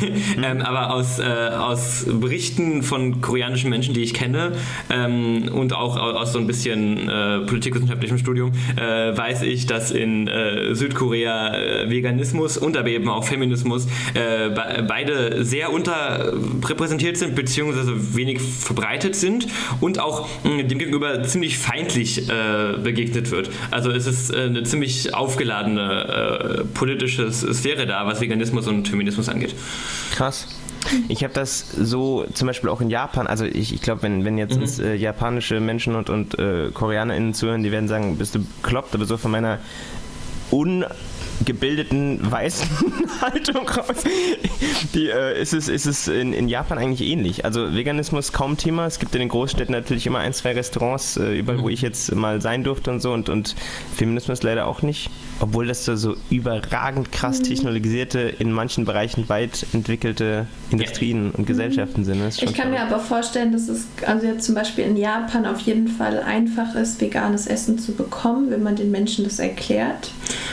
[0.00, 0.44] Mhm.
[0.44, 4.52] ähm, aber aus, äh, aus Berichten von koreanischen Menschen, die ich kenne
[4.90, 10.26] ähm, und auch aus so ein bisschen äh, politikwissenschaftlichem Studium, äh, weiß ich, dass in
[10.28, 17.34] äh, Südkorea äh, Veganismus und aber eben auch Feminismus äh, be beide sehr unterrepräsentiert sind,
[17.34, 19.46] beziehungsweise wenig verbreitet sind
[19.80, 22.28] und auch demgegenüber ziemlich feindlich
[22.82, 23.50] begegnet wird.
[23.70, 29.54] Also es ist eine ziemlich aufgeladene politische Sphäre da, was Veganismus und Feminismus Feminismus angeht.
[30.14, 30.46] Krass.
[31.08, 34.36] Ich habe das so zum Beispiel auch in Japan, also ich, ich glaube, wenn, wenn
[34.36, 34.62] jetzt mhm.
[34.62, 38.94] uns, äh, japanische Menschen und, und äh, KoreanerInnen zuhören, die werden sagen, bist du bekloppt,
[38.94, 39.58] aber so von meiner
[40.50, 40.84] un
[41.44, 42.68] gebildeten weißen
[43.20, 44.04] Haltung raus.
[44.94, 47.44] Die, äh, ist es, ist es in, in Japan eigentlich ähnlich.
[47.44, 48.86] Also Veganismus kaum Thema.
[48.86, 51.72] Es gibt in den Großstädten natürlich immer ein, zwei Restaurants, äh, überall, wo mhm.
[51.72, 53.12] ich jetzt mal sein durfte und so.
[53.12, 53.56] Und, und
[53.96, 55.10] Feminismus leider auch nicht.
[55.40, 57.44] Obwohl das so, so überragend krass mhm.
[57.44, 61.38] technologisierte, in manchen Bereichen weit entwickelte Industrien ja.
[61.38, 62.30] und Gesellschaften mhm.
[62.30, 62.42] sind.
[62.42, 65.88] Ich kann mir aber vorstellen, dass es also jetzt zum Beispiel in Japan auf jeden
[65.88, 70.10] Fall einfach ist, veganes Essen zu bekommen, wenn man den Menschen das erklärt.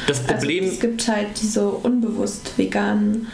[0.08, 0.64] Das Problem.
[0.64, 3.28] Also es gibt halt diese unbewusst veganen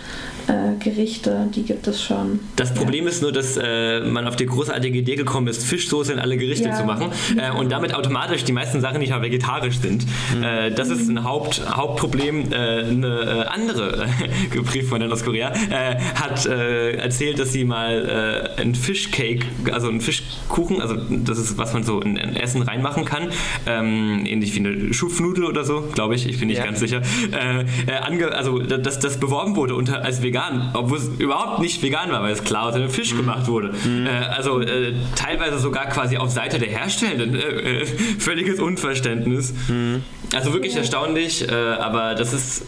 [0.47, 2.39] äh, Gerichte, die gibt es schon.
[2.55, 3.09] Das Problem ja.
[3.09, 6.69] ist nur, dass äh, man auf die großartige Idee gekommen ist, Fischsoße in alle Gerichte
[6.69, 6.75] ja.
[6.75, 10.05] zu machen äh, und damit automatisch die meisten Sachen nicht mal vegetarisch sind.
[10.35, 10.43] Mhm.
[10.43, 12.51] Äh, das ist ein Haupt, Hauptproblem.
[12.51, 14.07] Äh, eine äh, andere
[14.65, 15.53] Brieffreundin aus Korea
[16.15, 21.83] hat erzählt, dass sie mal ein Fischcake, also einen Fischkuchen, also das ist, was man
[21.83, 23.29] so in, in Essen reinmachen kann,
[23.65, 26.65] ähm, ähnlich wie eine Schupfnudel oder so, glaube ich, ich bin nicht ja.
[26.65, 27.01] ganz sicher,
[28.31, 32.21] also dass das beworben wurde unter, als vegan vegan, obwohl es überhaupt nicht vegan war,
[32.21, 33.17] weil es klar aus einem Fisch mhm.
[33.17, 33.73] gemacht wurde.
[33.85, 34.05] Mhm.
[34.05, 37.35] Äh, also äh, teilweise sogar quasi auf Seite der Herstellenden.
[37.35, 37.85] Äh, äh
[38.19, 39.53] völliges Unverständnis.
[39.67, 40.03] Mhm.
[40.33, 42.65] Also wirklich erstaunlich, äh, aber das ist,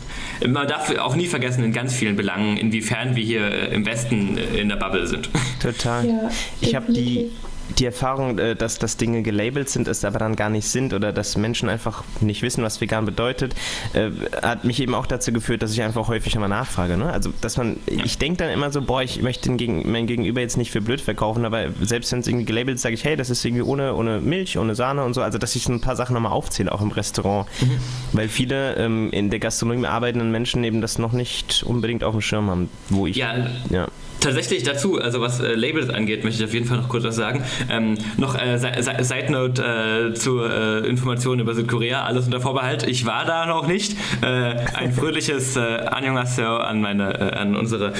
[0.47, 4.37] man darf auch nie vergessen in ganz vielen Belangen, inwiefern wir hier äh, im Westen
[4.37, 5.29] in der Bubble sind.
[5.61, 6.05] Total.
[6.05, 6.29] Ja,
[6.61, 7.31] ich habe die
[7.77, 11.11] die Erfahrung, äh, dass, dass Dinge gelabelt sind, es aber dann gar nicht sind oder
[11.11, 13.55] dass Menschen einfach nicht wissen, was vegan bedeutet,
[13.93, 14.09] äh,
[14.41, 16.97] hat mich eben auch dazu geführt, dass ich einfach häufig immer nachfrage.
[16.97, 17.11] Ne?
[17.11, 20.57] Also, dass man, ich denke dann immer so, boah, ich möchte den mein Gegenüber jetzt
[20.57, 23.29] nicht für blöd verkaufen, aber selbst wenn es irgendwie gelabelt ist, sage ich, hey, das
[23.29, 25.21] ist irgendwie ohne, ohne Milch, ohne Sahne und so.
[25.21, 27.47] Also, dass ich so ein paar Sachen nochmal aufzähle, auch im Restaurant.
[27.61, 27.79] Mhm.
[28.13, 32.21] Weil viele ähm, in der Gastronomie arbeitenden Menschen eben das noch nicht unbedingt auf dem
[32.21, 33.15] Schirm haben, wo ich.
[33.15, 33.35] Ja,
[33.69, 33.87] ja
[34.19, 37.15] Tatsächlich dazu, also was äh, Labels angeht, möchte ich auf jeden Fall noch kurz was
[37.15, 37.43] sagen.
[37.69, 42.87] Ähm, noch äh, Side Note äh, zur äh, Information über Südkorea, alles unter Vorbehalt.
[42.87, 43.95] Ich war da noch nicht.
[44.21, 47.93] Äh, ein fröhliches äh, Annyeonghaseyo an meine, äh, an unsere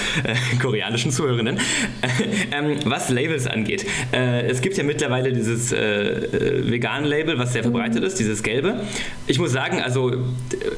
[0.62, 1.60] koreanischen Zuhörerinnen.
[2.52, 8.20] ähm, was Labels angeht, es gibt ja mittlerweile dieses veganen Label, was sehr verbreitet ist,
[8.20, 8.82] dieses gelbe.
[9.28, 10.14] Ich muss sagen, also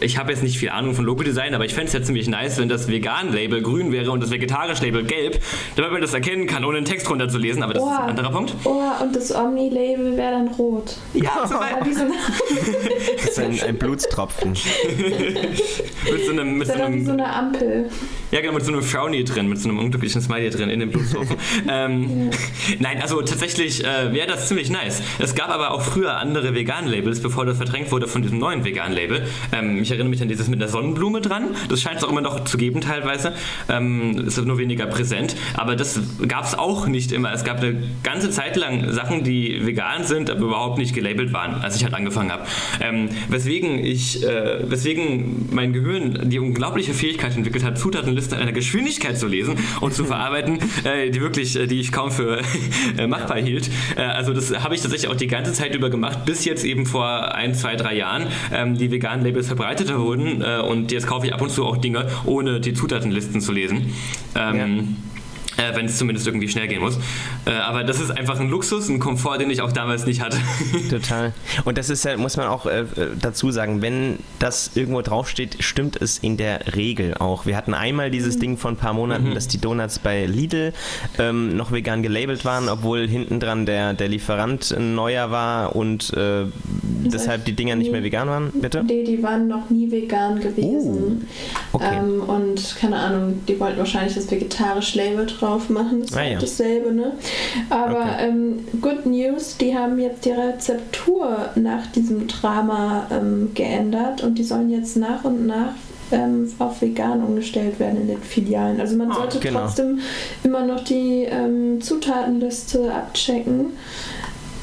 [0.02, 2.58] ich habe jetzt nicht viel Ahnung von Logo-Design, aber ich fände es ja ziemlich nice,
[2.58, 5.44] wenn das vegan Label grün wäre und das vegetarische Label gelb gelb,
[5.76, 7.64] damit man das erkennen kann, ohne den Text runterzulesen.
[7.64, 8.54] Aber das oh, ist ein anderer Punkt.
[8.64, 10.96] Oh, und das Omni-Label wäre dann rot.
[11.14, 11.96] Ja, zum Beispiel.
[11.96, 12.04] So
[13.16, 14.52] das ist ein, ein Blutstropfen.
[16.12, 17.90] mit so einem, mit so einem, so eine Ampel.
[18.32, 20.92] Ja, genau, mit so einem Frowny drin, mit so einem unglücklichen Smiley drin in dem
[20.92, 21.38] Blutstropfen.
[21.70, 22.30] ähm.
[22.78, 25.02] Nein, also tatsächlich äh, wäre das ziemlich nice.
[25.18, 29.24] Es gab aber auch früher andere Vegan-Labels, bevor das verdrängt wurde von diesem neuen Vegan-Label.
[29.52, 31.56] Ähm, ich erinnere mich an dieses mit der Sonnenblume dran.
[31.70, 33.34] Das scheint es auch immer noch zu geben teilweise.
[33.68, 35.36] Ähm, ist nur weniger präsent.
[35.56, 37.34] Aber das gab es auch nicht immer.
[37.34, 41.56] Es gab eine ganze Zeit lang Sachen, die vegan sind, aber überhaupt nicht gelabelt waren,
[41.56, 42.44] als ich halt angefangen habe.
[42.80, 47.80] Ähm, weswegen ich, äh, weswegen mein Gehirn die unglaubliche Fähigkeit entwickelt hat,
[48.28, 52.12] In einer Geschwindigkeit zu lesen und zu verarbeiten, äh, die wirklich, äh, die ich kaum
[52.12, 52.42] für
[52.98, 53.70] äh, machbar hielt.
[53.96, 56.86] Äh, also das habe ich tatsächlich auch die ganze Zeit über gemacht, bis jetzt eben
[56.86, 61.26] vor ein, zwei, drei Jahren ähm, die veganen Labels verbreiteter wurden äh, und jetzt kaufe
[61.26, 63.94] ich ab und zu auch Dinge, ohne die Zutatenlisten zu lesen.
[64.36, 65.09] Ähm, ja
[65.60, 66.98] äh, wenn es zumindest irgendwie schnell gehen muss.
[67.46, 70.38] Äh, aber das ist einfach ein Luxus, ein Komfort, den ich auch damals nicht hatte.
[70.90, 71.34] Total.
[71.66, 72.86] Und das ist ja, muss man auch äh,
[73.20, 77.46] dazu sagen, wenn das irgendwo draufsteht, stimmt es in der Regel auch.
[77.46, 78.42] Wir hatten einmal dieses mhm.
[78.42, 79.34] Ding vor ein paar Monaten, mhm.
[79.34, 80.74] dass die Donuts bei Lidl
[81.18, 86.14] ähm, noch vegan gelabelt waren, obwohl hinten dran der, der Lieferant ein neuer war und
[86.14, 88.84] äh, deshalb die Dinger nicht mehr vegan waren, bitte?
[88.84, 91.28] Nee, die waren noch nie vegan gewesen.
[91.74, 91.98] Uh, okay.
[91.98, 96.02] Ähm, und keine Ahnung, die wollten wahrscheinlich das vegetarische Label drauf drauf machen.
[96.02, 96.40] Das ist ah, halt ja.
[96.40, 97.12] dasselbe, ne?
[97.70, 98.28] Aber okay.
[98.28, 104.44] ähm, Good News, die haben jetzt die Rezeptur nach diesem Drama ähm, geändert und die
[104.44, 105.74] sollen jetzt nach und nach
[106.12, 108.80] ähm, auf vegan umgestellt werden in den Filialen.
[108.80, 109.62] Also man ah, sollte genau.
[109.62, 110.00] trotzdem
[110.44, 113.68] immer noch die ähm, Zutatenliste abchecken.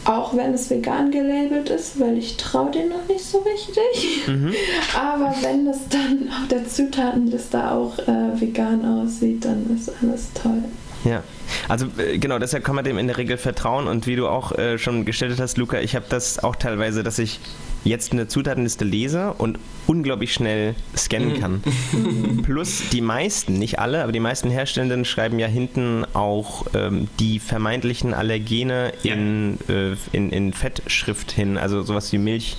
[0.06, 4.28] Auch wenn es vegan gelabelt ist, weil ich traue den noch nicht so richtig.
[4.28, 4.54] Mhm.
[4.96, 10.62] Aber wenn es dann auf der Zutatenliste auch äh, vegan aussieht, dann ist alles toll.
[11.04, 11.22] Ja,
[11.68, 14.52] also äh, genau, deshalb kann man dem in der Regel vertrauen und wie du auch
[14.52, 17.40] äh, schon gestellt hast, Luca, ich habe das auch teilweise, dass ich
[17.86, 21.40] jetzt eine Zutatenliste lese und unglaublich schnell scannen mhm.
[21.40, 21.62] kann.
[22.42, 27.38] Plus die meisten, nicht alle, aber die meisten Herstellenden schreiben ja hinten auch ähm, die
[27.38, 29.14] vermeintlichen Allergene ja.
[29.14, 31.56] in, äh, in, in Fettschrift hin.
[31.56, 32.56] Also sowas wie Milch,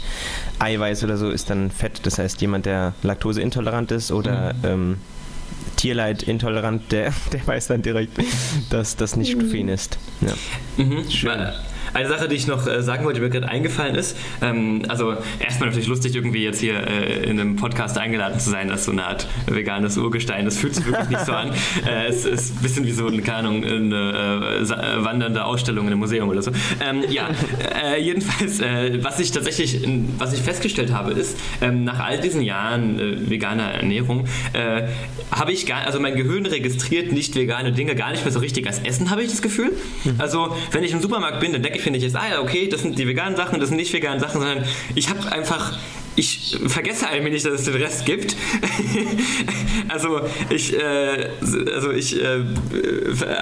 [0.59, 2.05] Eiweiß oder so ist dann Fett.
[2.05, 4.59] Das heißt, jemand, der laktoseintolerant ist oder mhm.
[4.63, 4.97] ähm,
[5.75, 8.17] Tierleid intolerant, der, der weiß dann direkt,
[8.69, 9.49] dass das nicht mhm.
[9.49, 9.97] für ihn ist.
[10.21, 10.83] Ja.
[10.83, 11.09] Mhm.
[11.09, 11.49] Schön.
[11.93, 15.15] Eine Sache, die ich noch äh, sagen wollte, die mir gerade eingefallen ist, ähm, also
[15.39, 18.91] erstmal natürlich lustig, irgendwie jetzt hier äh, in einem Podcast eingeladen zu sein, als so
[18.91, 20.45] eine Art veganes Urgestein.
[20.45, 21.51] Das fühlt sich wirklich nicht so an.
[21.87, 25.93] Äh, es ist ein bisschen wie so, eine, keine Ahnung, eine äh, wandernde Ausstellung in
[25.93, 26.51] einem Museum oder so.
[26.81, 27.29] Ähm, ja,
[27.93, 32.41] äh, jedenfalls, äh, was ich tatsächlich, was ich festgestellt habe, ist, ähm, nach all diesen
[32.41, 34.27] Jahren veganer Ernährung,
[35.31, 38.67] habe ich gar, also mein Gehirn registriert nicht vegane Dinge gar nicht mehr so richtig
[38.67, 39.71] als Essen, habe ich das Gefühl.
[40.03, 40.15] Mhm.
[40.17, 42.67] Also, wenn ich im Supermarkt bin, dann denke ich finde ich jetzt, ah ja, okay,
[42.67, 45.77] das sind die veganen Sachen, das sind nicht veganen Sachen, sondern ich habe einfach
[46.17, 48.35] ich vergesse allmählich, dass es den Rest gibt.
[49.87, 51.29] also ich, äh,
[51.75, 52.39] also ich äh,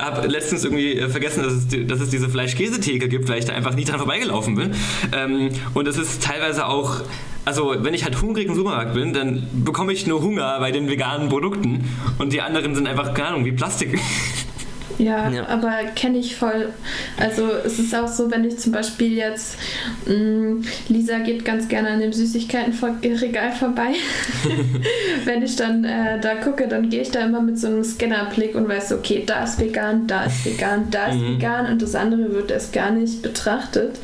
[0.01, 3.75] habe letztens irgendwie vergessen, dass es, dass es diese Fleisch-Käsetheke gibt, weil ich da einfach
[3.75, 4.75] nie dran vorbeigelaufen bin.
[5.17, 7.01] Ähm, und es ist teilweise auch
[7.45, 10.89] also wenn ich halt hungrig im Supermarkt bin, dann bekomme ich nur Hunger bei den
[10.89, 13.99] veganen Produkten und die anderen sind einfach, keine Ahnung, wie Plastik.
[14.97, 15.47] Ja, ja.
[15.47, 16.69] aber kenne ich voll.
[17.17, 19.57] Also es ist auch so, wenn ich zum Beispiel jetzt,
[20.05, 23.93] mh, mm, Lisa geht ganz gerne an dem Süßigkeitenregal vorbei.
[25.25, 28.55] wenn ich dann äh, da gucke, dann gehe ich da immer mit so einem Scannerblick
[28.55, 31.37] und weiß, okay, da ist vegan, da ist vegan, da ist mhm.
[31.37, 33.99] vegan und das andere wird erst gar nicht betrachtet.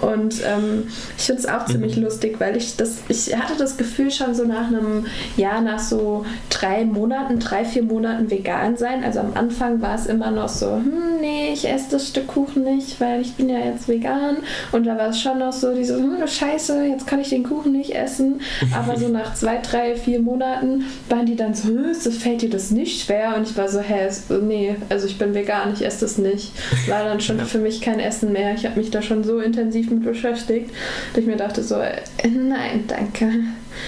[0.00, 0.84] Und ähm,
[1.16, 1.72] ich finde es auch mhm.
[1.72, 5.06] ziemlich lustig, weil ich das, ich hatte das Gefühl schon so nach einem
[5.36, 9.04] Jahr, nach so drei Monaten, drei, vier Monaten vegan sein.
[9.04, 12.62] Also am Anfang war es immer noch so, hm, nee, ich esse das Stück Kuchen
[12.62, 14.36] nicht, weil ich bin ja jetzt vegan.
[14.70, 17.72] Und da war es schon noch so, diese, hm, scheiße, jetzt kann ich den Kuchen
[17.72, 18.40] nicht essen.
[18.72, 22.50] Aber so nach zwei, drei, vier Monaten waren die dann so, hm, so fällt dir
[22.50, 23.34] das nicht schwer?
[23.36, 24.08] Und ich war so, hä,
[24.42, 26.52] nee, also ich bin vegan, ich esse das nicht.
[26.88, 28.54] War dann schon für mich kein Essen mehr.
[28.54, 30.70] Ich habe mich da schon so intensiv mit beschäftigt,
[31.12, 33.32] dass ich mir dachte so, äh, nein, danke.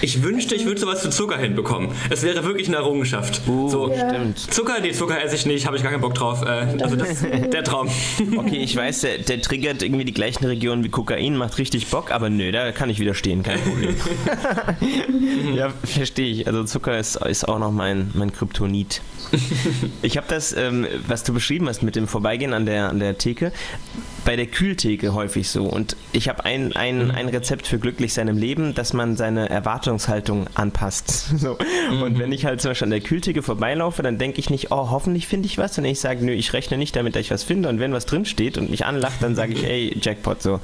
[0.01, 1.91] Ich wünschte, ich würde sowas zu Zucker hinbekommen.
[2.09, 3.41] Es wäre wirklich eine Errungenschaft.
[3.47, 4.09] Uh, so, Ja.
[4.09, 4.39] stimmt.
[4.39, 6.41] Zucker, nee, Zucker esse ich nicht, habe ich gar keinen Bock drauf.
[6.43, 7.21] Äh, also das
[7.51, 7.89] der Traum.
[8.37, 12.11] Okay, ich weiß, der, der triggert irgendwie die gleichen Regionen wie Kokain, macht richtig Bock,
[12.11, 13.95] aber nö, da kann ich widerstehen, kein Problem.
[15.55, 16.47] ja, verstehe ich.
[16.47, 19.01] Also Zucker ist, ist auch noch mein, mein Kryptonit.
[20.01, 23.17] Ich habe das, ähm, was du beschrieben hast mit dem Vorbeigehen an der, an der
[23.17, 23.51] Theke,
[24.25, 25.65] bei der Kühltheke häufig so.
[25.65, 29.49] Und ich habe ein, ein, ein Rezept für glücklich sein im Leben, dass man seine
[29.79, 31.25] Erwartungshaltung anpasst.
[31.39, 31.57] So.
[32.03, 34.89] Und wenn ich halt zum Beispiel an der Kühltheke vorbeilaufe, dann denke ich nicht, oh,
[34.89, 35.77] hoffentlich finde ich was.
[35.77, 37.69] Und ich sage, nö, ich rechne nicht damit, dass ich was finde.
[37.69, 40.59] Und wenn was drin steht und mich anlacht, dann sage ich, ey, Jackpot so.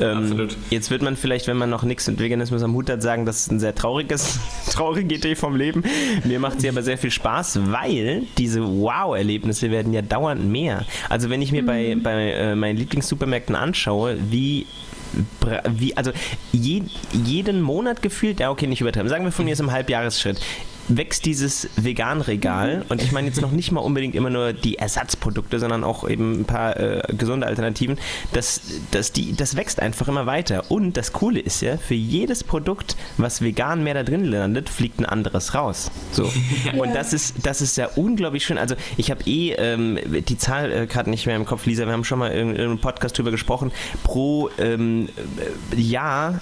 [0.00, 0.56] Ähm, Absolut.
[0.70, 3.40] Jetzt wird man vielleicht, wenn man noch nichts mit Veganismus am Hut hat, sagen, das
[3.40, 4.38] ist ein sehr trauriges,
[4.70, 5.84] traurige Idee vom Leben.
[6.24, 10.86] Mir macht sie aber sehr viel Spaß, weil diese Wow-Erlebnisse werden ja dauernd mehr.
[11.10, 14.66] Also wenn ich mir bei, bei äh, meinen Lieblingssupermärkten anschaue, wie
[15.68, 16.12] wie, also
[16.52, 20.40] je, jeden Monat gefühlt, ja okay, nicht übertreiben, sagen wir von mir ist im Halbjahresschritt,
[20.88, 25.58] wächst dieses Vegan-Regal und ich meine jetzt noch nicht mal unbedingt immer nur die Ersatzprodukte,
[25.58, 27.98] sondern auch eben ein paar äh, gesunde Alternativen,
[28.32, 30.70] das, das, die, das wächst einfach immer weiter.
[30.70, 35.00] Und das Coole ist ja, für jedes Produkt, was vegan mehr da drin landet, fliegt
[35.00, 35.90] ein anderes raus.
[36.12, 36.30] So.
[36.78, 38.58] Und das ist, das ist ja unglaublich schön.
[38.58, 41.92] Also ich habe eh ähm, die Zahl äh, gerade nicht mehr im Kopf, Lisa, wir
[41.92, 43.72] haben schon mal in, in einem Podcast drüber gesprochen,
[44.04, 45.08] pro ähm,
[45.72, 46.40] äh, Jahr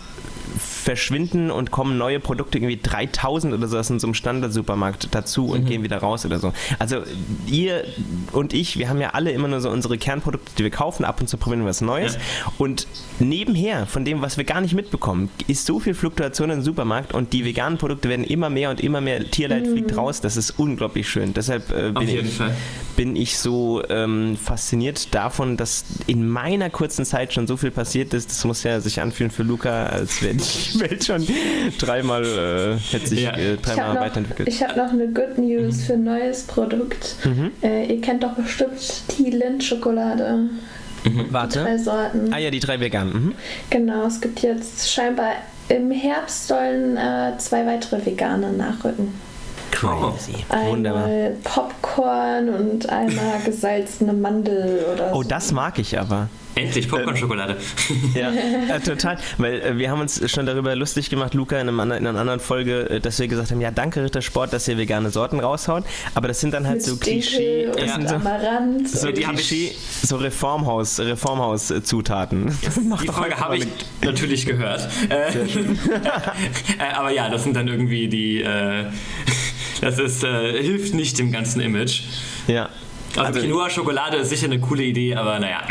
[0.59, 5.67] verschwinden und kommen neue Produkte, irgendwie 3000 oder sowas in so einem Standard-Supermarkt dazu und
[5.67, 6.53] gehen wieder raus oder so.
[6.79, 7.03] Also
[7.47, 7.85] ihr
[8.33, 11.21] und ich, wir haben ja alle immer nur so unsere Kernprodukte, die wir kaufen, ab
[11.21, 12.19] und zu probieren wir was Neues.
[12.59, 12.87] Und
[13.19, 17.33] nebenher von dem, was wir gar nicht mitbekommen, ist so viel Fluktuation im Supermarkt und
[17.33, 20.21] die veganen Produkte werden immer mehr und immer mehr Tierleid fliegt raus.
[20.21, 21.35] Das ist unglaublich schön.
[21.35, 22.41] Deshalb äh, bin, ich,
[22.97, 28.15] bin ich so ähm, fasziniert davon, dass in meiner kurzen Zeit schon so viel passiert
[28.15, 28.31] ist.
[28.31, 31.27] Das muss ja sich anfühlen für Luca, als wäre die Welt schon
[31.79, 33.31] dreimal, äh, hätte sich Ja.
[33.37, 34.49] äh, Ich dreimal habe noch, weiterentwickelt.
[34.49, 37.17] ich hab noch eine Good News für ein neues Produkt.
[37.25, 37.51] Mhm.
[37.63, 40.51] Äh, ihr kennt doch bestimmt die Lindt-Schokolade.
[41.05, 41.79] Drei Warte.
[41.79, 42.33] Sorten.
[42.33, 43.13] Ah ja, die drei veganen.
[43.13, 43.35] Mhm.
[43.71, 45.33] Genau, es gibt jetzt scheinbar
[45.69, 49.13] im Herbst sollen äh, zwei weitere vegane nachrücken.
[49.71, 50.45] Crazy.
[50.67, 51.05] Wunderbar.
[51.05, 55.29] Einmal Popcorn und einmal gesalzene Mandel oder Oh, so.
[55.29, 56.29] das mag ich aber.
[56.55, 57.57] Endlich Popcorn-Schokolade.
[58.15, 58.31] Ja,
[58.77, 59.19] äh, total.
[59.39, 62.21] Weil äh, wir haben uns schon darüber lustig gemacht, Luca, in, einem, andern- in einer
[62.21, 65.85] anderen Folge, äh, dass wir gesagt haben, ja, danke Rittersport, dass ihr vegane Sorten raushaut.
[66.15, 68.89] Aber das sind dann halt Mit so Klischee, das sind so, Amaranth.
[68.89, 72.47] so Klischee, so Reformhaus, Reformhaus-Zutaten.
[73.03, 73.67] Die Folge habe ich
[74.03, 74.89] natürlich gehört.
[75.11, 75.29] Äh,
[76.79, 78.43] äh, aber ja, das sind dann irgendwie die.
[78.43, 78.87] Äh,
[79.81, 82.03] das ist, äh, hilft nicht dem ganzen Image.
[82.47, 82.69] Ja.
[83.17, 85.63] Also, Quinoa-Schokolade ist sicher eine coole Idee, aber naja.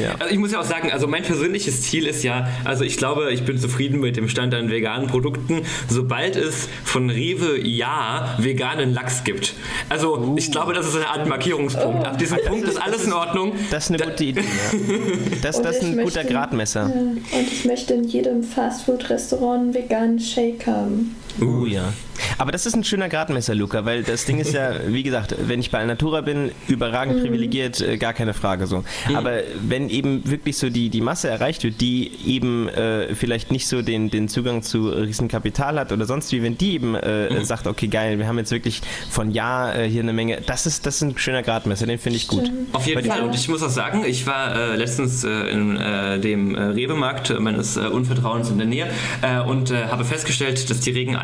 [0.00, 0.14] Ja.
[0.18, 3.32] Also ich muss ja auch sagen, also mein persönliches Ziel ist ja, also ich glaube,
[3.32, 8.94] ich bin zufrieden mit dem Stand an veganen Produkten, sobald es von Rewe ja veganen
[8.94, 9.54] Lachs gibt.
[9.88, 12.06] Also ich glaube, das ist eine Art Markierungspunkt.
[12.06, 13.52] Ab diesem Punkt ist alles in Ordnung.
[13.70, 14.40] Das ist eine Da- gute Idee.
[14.40, 14.78] Ja.
[15.42, 16.82] Das, das ist ein guter möchte- Gradmesser.
[16.88, 21.16] Ja, und ich möchte in jedem Fastfood-Restaurant einen veganen Shake haben.
[21.40, 21.92] Uh, ja.
[22.38, 25.60] Aber das ist ein schöner Gradmesser, Luca, weil das Ding ist ja, wie gesagt, wenn
[25.60, 28.84] ich bei Alnatura bin, überragend privilegiert, äh, gar keine Frage so.
[29.14, 33.66] Aber wenn eben wirklich so die, die Masse erreicht wird, die eben äh, vielleicht nicht
[33.66, 37.66] so den, den Zugang zu Riesenkapital hat oder sonst wie, wenn die eben äh, sagt,
[37.66, 38.80] okay, geil, wir haben jetzt wirklich
[39.10, 42.16] von Ja äh, hier eine Menge, das ist, das ist ein schöner Gradmesser, den finde
[42.16, 42.50] ich gut.
[42.72, 43.22] Auf jeden Fall.
[43.22, 47.38] Und ich muss auch sagen, ich war äh, letztens äh, in äh, dem äh, Rewe-Markt
[47.40, 48.86] meines äh, Unvertrauens in der Nähe
[49.22, 51.16] äh, und äh, habe festgestellt, dass die Regen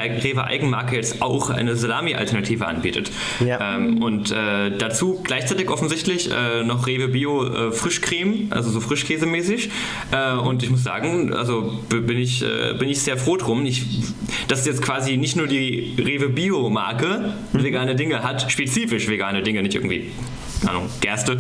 [0.88, 3.10] Rewe-Eigenmarke jetzt auch eine Salami-Alternative anbietet.
[3.44, 3.76] Ja.
[3.76, 9.70] Ähm, und äh, dazu gleichzeitig offensichtlich äh, noch Rewe Bio äh, Frischcreme, also so Frischkäsemäßig.
[10.10, 13.64] Äh, und ich muss sagen, also bin ich, äh, bin ich sehr froh drum.
[13.66, 13.84] Ich,
[14.48, 19.74] dass jetzt quasi nicht nur die Rewe Bio-Marke vegane Dinge hat, spezifisch vegane Dinge, nicht
[19.74, 20.10] irgendwie
[20.66, 21.32] Ahnung, Gerste,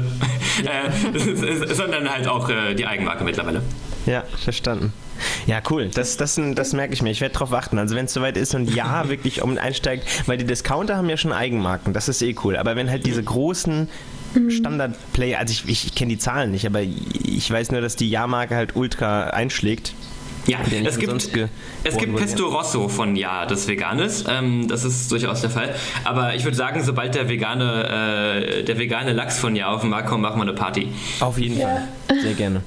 [0.64, 3.62] äh, sondern halt auch äh, die Eigenmarke mittlerweile.
[4.06, 4.92] Ja, verstanden.
[5.46, 5.90] Ja, cool.
[5.92, 7.10] Das, das, das merke ich mir.
[7.10, 7.78] Ich werde darauf achten.
[7.78, 11.16] Also wenn es soweit ist und ja, wirklich um einsteigt, weil die Discounter haben ja
[11.16, 12.56] schon Eigenmarken, das ist eh cool.
[12.56, 13.88] Aber wenn halt diese großen
[14.48, 18.54] Standard-Player, also ich, ich kenne die Zahlen nicht, aber ich weiß nur, dass die Ja-Marke
[18.56, 19.94] halt ultra einschlägt.
[20.48, 21.12] Ja, es gibt,
[21.84, 24.24] es gibt Pesto Rosso von Ja, das Veganes.
[24.28, 25.74] Ähm, das ist durchaus der Fall.
[26.04, 29.90] Aber ich würde sagen, sobald der vegane, äh, der vegane Lachs von Ja auf den
[29.90, 30.88] Markt kommt, machen wir eine Party.
[31.20, 31.68] Auf jeden Ja.
[32.08, 32.20] Fall.
[32.22, 32.62] Sehr gerne.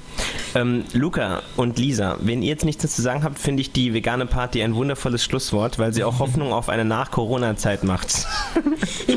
[0.56, 4.26] Ähm, Luca und Lisa, wenn ihr jetzt nichts zu sagen habt, finde ich die vegane
[4.26, 8.26] Party ein wundervolles Schlusswort, weil sie auch Hoffnung auf eine Nach-Corona-Zeit macht.
[9.08, 9.16] ja,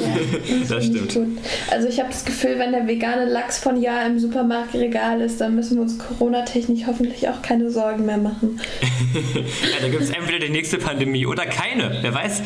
[0.60, 1.14] das, das stimmt.
[1.14, 1.26] Gut.
[1.70, 5.54] Also ich habe das Gefühl, wenn der vegane Lachs von Jahr im Supermarktregal ist, dann
[5.54, 8.60] müssen wir uns Corona-technisch hoffentlich auch keine Sorgen mehr machen.
[9.14, 12.42] ja, da gibt es entweder die nächste Pandemie oder keine, wer weiß.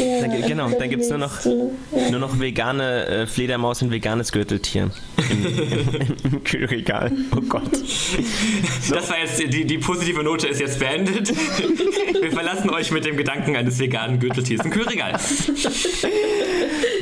[0.00, 2.10] Ja, dann, genau, dann gibt es nur noch, ja.
[2.10, 4.90] nur noch vegane äh, Fledermaus und veganes Gürteltier
[5.30, 5.46] im,
[6.24, 7.12] im, im, Kühlregal.
[7.36, 7.76] Oh Gott.
[7.76, 8.94] So.
[9.00, 11.30] Das war jetzt, die, die positive Note ist jetzt beendet.
[12.20, 15.18] Wir verlassen euch mit dem Gedanken eines veganen Gürteltiers im Kühlregal.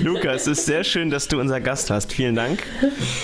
[0.00, 2.12] Lukas, es ist sehr schön, dass du unser Gast hast.
[2.12, 2.62] Vielen Dank.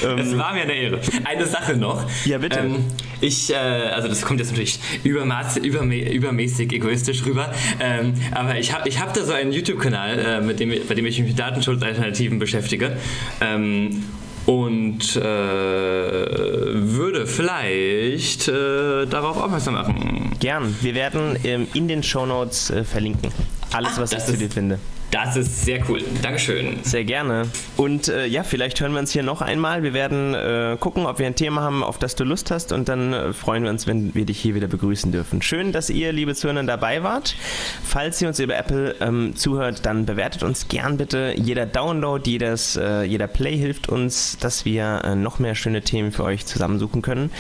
[0.05, 1.01] Ähm, es war mir eine Ehre.
[1.25, 2.05] Eine Sache noch.
[2.25, 2.61] Ja, bitte.
[2.61, 2.85] Ähm,
[3.25, 8.73] ich, äh, also das kommt jetzt natürlich übermaß, übermä übermäßig egoistisch rüber, ähm, aber ich
[8.73, 11.39] habe ich hab da so einen YouTube-Kanal, äh, mit dem, bei dem ich mich mit
[11.39, 12.97] Datenschutzalternativen beschäftige.
[13.41, 14.05] Ähm,
[14.47, 20.37] und äh, würde vielleicht äh, darauf aufmerksam machen.
[20.39, 20.77] Gern.
[20.83, 23.33] Wir werden ähm, in den Shownotes äh, verlinken.
[23.73, 24.79] Alles, Ach, was ich zu dir finde.
[25.15, 26.03] Das ist sehr cool.
[26.23, 26.83] Dankeschön.
[26.83, 27.45] Sehr gerne.
[27.77, 29.85] Und äh, ja, vielleicht hören wir uns hier noch einmal.
[29.85, 32.73] Wir werden äh, gucken, ob wir ein Thema haben, auf das du Lust hast.
[32.73, 35.41] Und dann äh, freuen wir uns, wenn wir dich hier wieder begrüßen dürfen.
[35.41, 37.37] Schön, dass ihr, liebe Zuhörer, dabei wart.
[37.85, 41.33] Falls ihr uns über Apple ähm, zuhört, dann bewertet uns gern bitte.
[41.37, 46.11] Jeder Download, jedes, äh, jeder Play hilft uns, dass wir äh, noch mehr schöne Themen
[46.11, 47.31] für euch zusammensuchen können.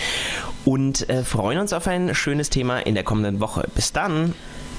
[0.65, 3.67] Und äh, freuen uns auf ein schönes Thema in der kommenden Woche.
[3.75, 4.33] Bis dann.